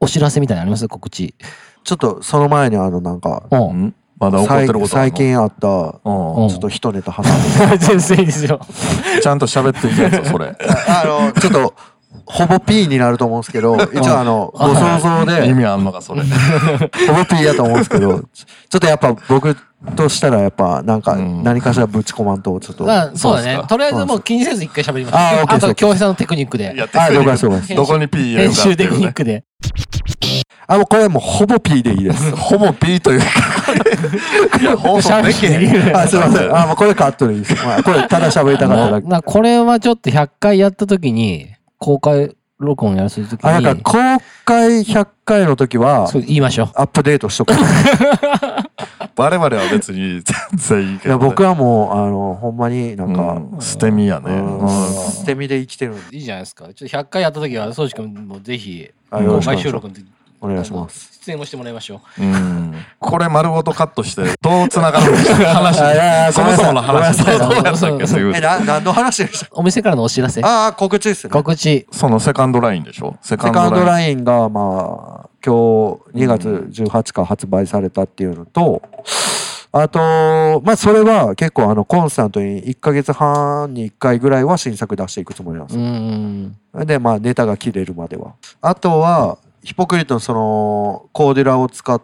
[0.00, 0.88] お知らせみたいなのあります？
[0.88, 1.34] 告知。
[1.84, 3.56] ちょっとその前にあのなんかう。
[3.56, 3.82] うん？
[3.86, 4.86] んまだ怒ってることあるの？
[4.86, 7.26] 最近あったうんちょっと一ネタ挟ん
[7.70, 8.60] で 全然いいですよ。
[9.20, 10.46] ちゃんと喋っていくやつ、それ。
[10.88, 11.74] あのちょっと
[12.26, 16.22] ほぼ P になると思うんですけど一応あのご想像で意味あんのか、それ。
[17.08, 19.56] ほぼ P やと思うんですけど、ちちょっとやっぱ僕
[19.96, 22.84] としたらやっぱなんかうん何かしらぶち込まんとちょっと。
[22.84, 23.42] まあ、そうだ。
[23.42, 25.16] ねとりあえずもう気にせず一回喋ります。
[25.16, 26.74] あー OK ですあと、京平さんのテクニックで。
[26.76, 27.74] やってあ、了解です了解です。
[27.74, 29.44] どこに P 入れる編かっていうね集テクニックで。
[30.68, 32.34] あ、もうこれもうほぼ P でいいです。
[32.36, 33.26] ほぼ P というか。
[34.60, 35.96] いや、放送できへん。
[35.96, 36.56] あ、すいません。
[36.56, 37.66] あ、もうこれカットでいいです。
[37.66, 39.08] まあ、これただ喋りたかっただけ。
[39.08, 41.51] なこれはちょっと100回やった時に、
[41.82, 46.70] 公開録音やらせる時あ、なんに、か公開100回の時はそう言いましょう。
[46.76, 47.52] アップデートしとく。
[47.52, 47.56] い
[49.16, 50.22] 我々は別に全
[50.54, 51.24] 然いいけどや、ね。
[51.24, 54.30] 僕はもう、あの、ほんまになんか、うん捨て身やね。
[55.12, 56.16] 捨て身で生きてるんで。
[56.16, 56.66] いいじゃないですか。
[56.66, 60.06] ちょっと100回やった時は、宗司君もぜひ、公開収録の時
[60.42, 61.12] お願いします。
[61.24, 62.22] 出演もしてもらいましょう。
[62.22, 65.36] うんこれ丸ごとカットして、どう繋がるんですか？
[65.54, 67.18] 話そもそもの話。
[67.24, 70.42] どうやったっけっていう何の話でしたお店からのお知らせ？
[70.42, 71.30] ああ、告知ですね。
[71.30, 71.86] 告知。
[71.92, 73.16] そのセカンドラインでしょ？
[73.22, 73.86] セカセカンドライン。
[73.86, 78.82] ラインが、まあ、今日2月18日発売されたっていうのと、
[79.74, 85.88] あと、まあ、それは結構あの、コンスタントに1ヶ月半に1回ぐらいは新作出していくつもりなんですうよ。
[85.88, 86.56] ん。
[86.86, 88.32] で、まあ、ネタが切れるまでは。
[88.60, 92.00] あとは、ヒポクリットのその、コーデュラを使っ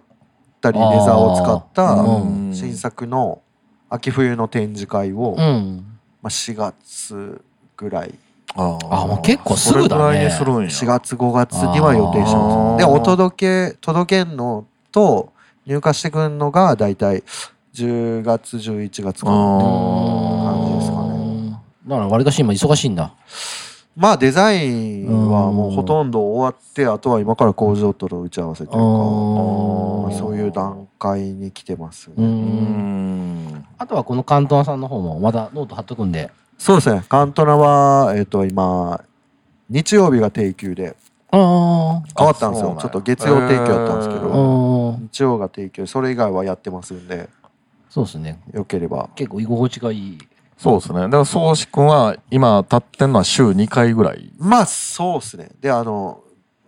[0.60, 2.55] たり、レザーを使ったうん。
[2.55, 3.43] 新作の
[3.90, 5.98] 秋冬の展示会を、まうん。
[6.24, 7.43] あ、4月
[7.76, 8.14] ぐらい。
[8.55, 9.89] ああもう結構すぐだね。
[9.89, 10.68] それぐらいにするんや。
[10.68, 12.78] 4月5月には予定します。
[12.78, 15.32] でお届け届けんのと
[15.66, 17.22] 入荷してくんのがだいたい
[17.74, 21.51] 10月11月かなあ感じですかね。
[21.86, 23.12] だから、わりかし今忙しいんだ。
[23.99, 33.66] まあデザインはもうほとんど終わってあとは今から工場との打ち合わせというかそういう段階に来てますうねうん。
[33.77, 36.31] あとはこの関東さんの方もまだノート貼っとくんで。
[36.59, 39.01] そうですねカントナはえっと今
[39.69, 40.95] 日曜日が定休で
[41.33, 44.19] あ変わったんですよちょっと月曜定休だったんですけあ。
[44.20, 45.03] どうん。
[45.12, 47.29] 日曜が定休それ以外はやってますんで
[47.91, 48.39] そうですね。
[48.53, 50.19] よければ結構居心地がいい。
[50.59, 51.01] そうですね。
[51.02, 54.32] だから、宗志くんは今立ってんのは週2回ぐらい。
[54.39, 55.51] まあそうですね。
[55.60, 56.20] であの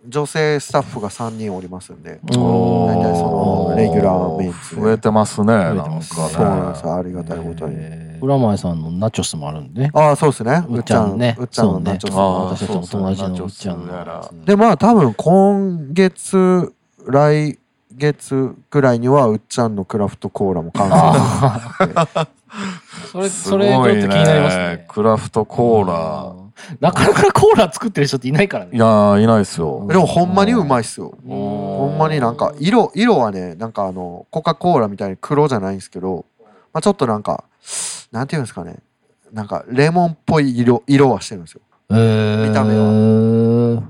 [0.07, 2.39] 女性スタッフが3人おりますんで大体そ
[3.69, 4.81] のレギュラーメンツで。
[4.81, 5.45] 増えてますね。
[5.45, 6.01] なんかね。
[6.01, 6.85] そうなんです。
[6.85, 7.77] よありがたいことに、
[8.21, 9.81] 浦前さんのナチョスもあるんで。
[9.83, 9.91] ね。
[9.93, 10.65] ああそうですね。
[10.69, 11.35] うっちゃんね。
[11.37, 16.73] うっちゃんそうねのナチョス私たちの友達のうっちゃんでまあ多分今月
[17.07, 17.59] 来
[17.97, 22.27] 月ぐらいにはうっちゃんのクラフトコーラも完成あ
[23.11, 24.85] それ、すそれちょっと気になりますね。
[24.89, 26.33] クラフトコーラ。
[26.79, 28.71] なかなかコーラ作ってる人っていないからね。
[28.73, 29.85] いやー、いないですよ。
[29.87, 36.25] でもほんまにうまいっすよほほんまになんか色色はねなんかあのコカ・コーラみたいに黒じゃないんですけど、
[36.73, 37.43] まあ、ちょっとなんか
[38.11, 38.77] なんていうんですかね
[39.33, 43.83] なんかレモンっぽい色色はしてるんですよえー見た目は。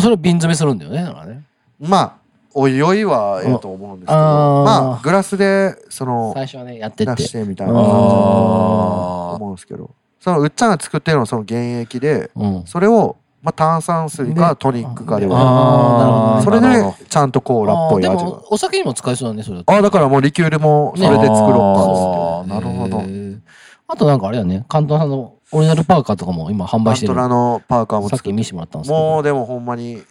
[0.00, 1.02] それを瓶詰めするんだよね。
[1.04, 1.42] だからね
[1.78, 2.14] まあ
[2.54, 4.64] おいおいはええと思うんですけどあー。
[4.64, 7.14] まあグラスでその最初はね、やってって。
[7.16, 7.32] 出し。
[7.32, 9.90] てみたいな感じだとあ思うんですけど
[10.20, 12.62] そのうっちゃんが作ってるのはその原液でうん。
[12.66, 18.30] それを、まあ、炭酸水かトニックかでー割あーるそれなるほでちゃんとコーラっぽいで味が。
[18.30, 19.72] も、お酒にも使えそうだね、それだと。
[19.72, 22.98] ああだからもうリキュールもそれで作ろうかっつってあーなるほど。
[23.00, 23.38] へー。
[23.86, 27.14] あとなんかあれだね、関東さんのオリジナルパーカーとかも今販売してる。
[27.14, 28.98] マントラのパーカーもさっ作ってき見せてもらったんですけど。
[29.00, 30.02] もうでもほんまに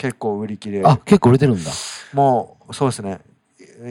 [0.00, 0.82] 結構売り切れ。
[0.82, 1.70] あ、結構売れてるんだ。
[2.14, 3.20] もうそうですね。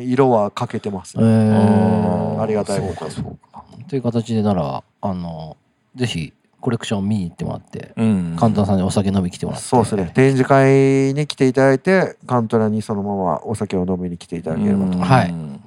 [0.04, 2.42] 色はかけてますえね、ー。
[2.42, 3.64] ありがたいそうことか、そうか。
[3.88, 5.56] という形でなら、あの、
[5.96, 8.36] ぜひコレクション見に行ってもらって、うん。
[8.40, 9.68] 関東さんにお酒飲み来てもらって。
[9.68, 10.12] そうですね。
[10.16, 14.98] 展示会に来ていただいてカントラにそのままお酒を飲みに来ていただければと。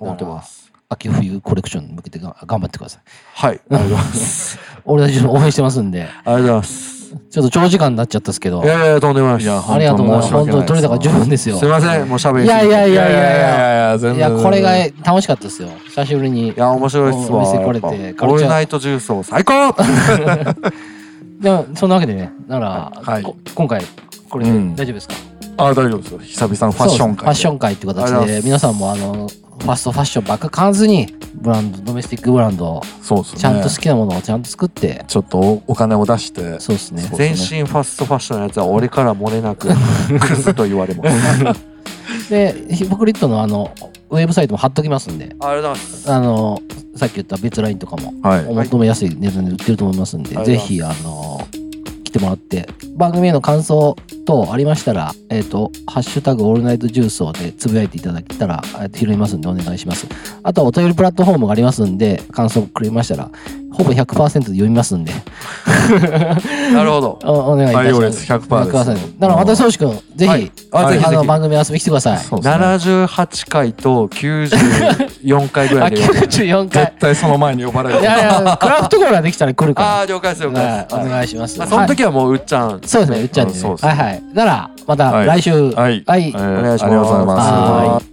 [0.00, 0.72] 思ってます。
[0.88, 3.02] 秋冬コレクションに向けてが頑張ってください。
[3.34, 3.60] はい。
[3.70, 4.58] ありがとうございます。
[4.84, 10.32] 俺たち応援してますんで、ありがとうございますちょっと長時間になっちゃったんですけどい、やいやとんでもないですいやありがとうございます。
[10.32, 11.58] 本当に取れたから十分ですよ。
[11.58, 13.20] すいませんもう喋りいやいやいいやいやいや。
[13.22, 14.36] やいや、全い然。
[14.36, 14.70] や、これが
[15.04, 15.68] 楽しかったですよ。
[15.86, 16.54] 久しぶりにい。
[16.56, 19.74] や面白いっすわお店来れてオールナイト重曹最高
[21.40, 22.92] でも、そんなわけでね、なら、
[23.54, 23.82] 今回、
[24.30, 25.14] これでうん大丈夫ですか、
[25.56, 26.18] あ、大丈夫ですよ。
[26.18, 27.24] 久々のファッション会。
[27.24, 29.28] ファッション会って形で、皆さんもあの、
[29.60, 33.40] ファストファッションばっか買わずに、ブランド、ドメスティックブランドを、そうですね。
[33.40, 36.58] ちゃんと好きなものをちゃんと作って、ちょっとおお金を出して。
[36.60, 37.02] そうですね。
[37.14, 39.68] 全身ファストファッションのやつは俺から漏れなく
[40.20, 43.70] クズと言われますで、ヒポクリットのあの、
[44.10, 46.58] ウェブサイトも貼っときますんで、ありがとうございますあの、
[46.96, 48.46] さっき言った別ラインとかも、はい。
[48.46, 51.46] お求めやすい値段で売ってると思いますんで、はいぜひ、あの、
[52.12, 60.06] 来てもらって、番組への感想等ありましたら、えっ、と、ハッシュタグオールナイトジュースをでつぶやいていただけたら、えー拾いますんでお願いします。
[60.42, 63.30] あとはお便りプラットフォームがありますんで、感想くれましたら、
[63.72, 65.12] ほぼ100%で読みますんで、
[66.72, 67.88] なるほど おお願いいたします。
[67.88, 72.14] 採用率100%です100%だから、私、宗志君、ぜひ、はいあぜひあの番組遊びに来てください。
[72.14, 72.20] ね。
[72.30, 76.98] 78回と94回ぐらあ、いで読む94回 絶。
[76.98, 78.00] 対その前に呼ばれる。
[78.00, 79.88] いやいや、クラフトコーラできたら来るから。
[79.98, 81.62] ああ了解です了解はいですお願いします。
[81.62, 84.22] あその時はもううっちゃんそうですね、うっちゃんですねはいはい。
[84.34, 85.70] なら、またはい来週。
[85.72, 86.02] はい。
[86.06, 87.50] はいえーお願いしますありがとうございます。
[87.52, 88.11] はい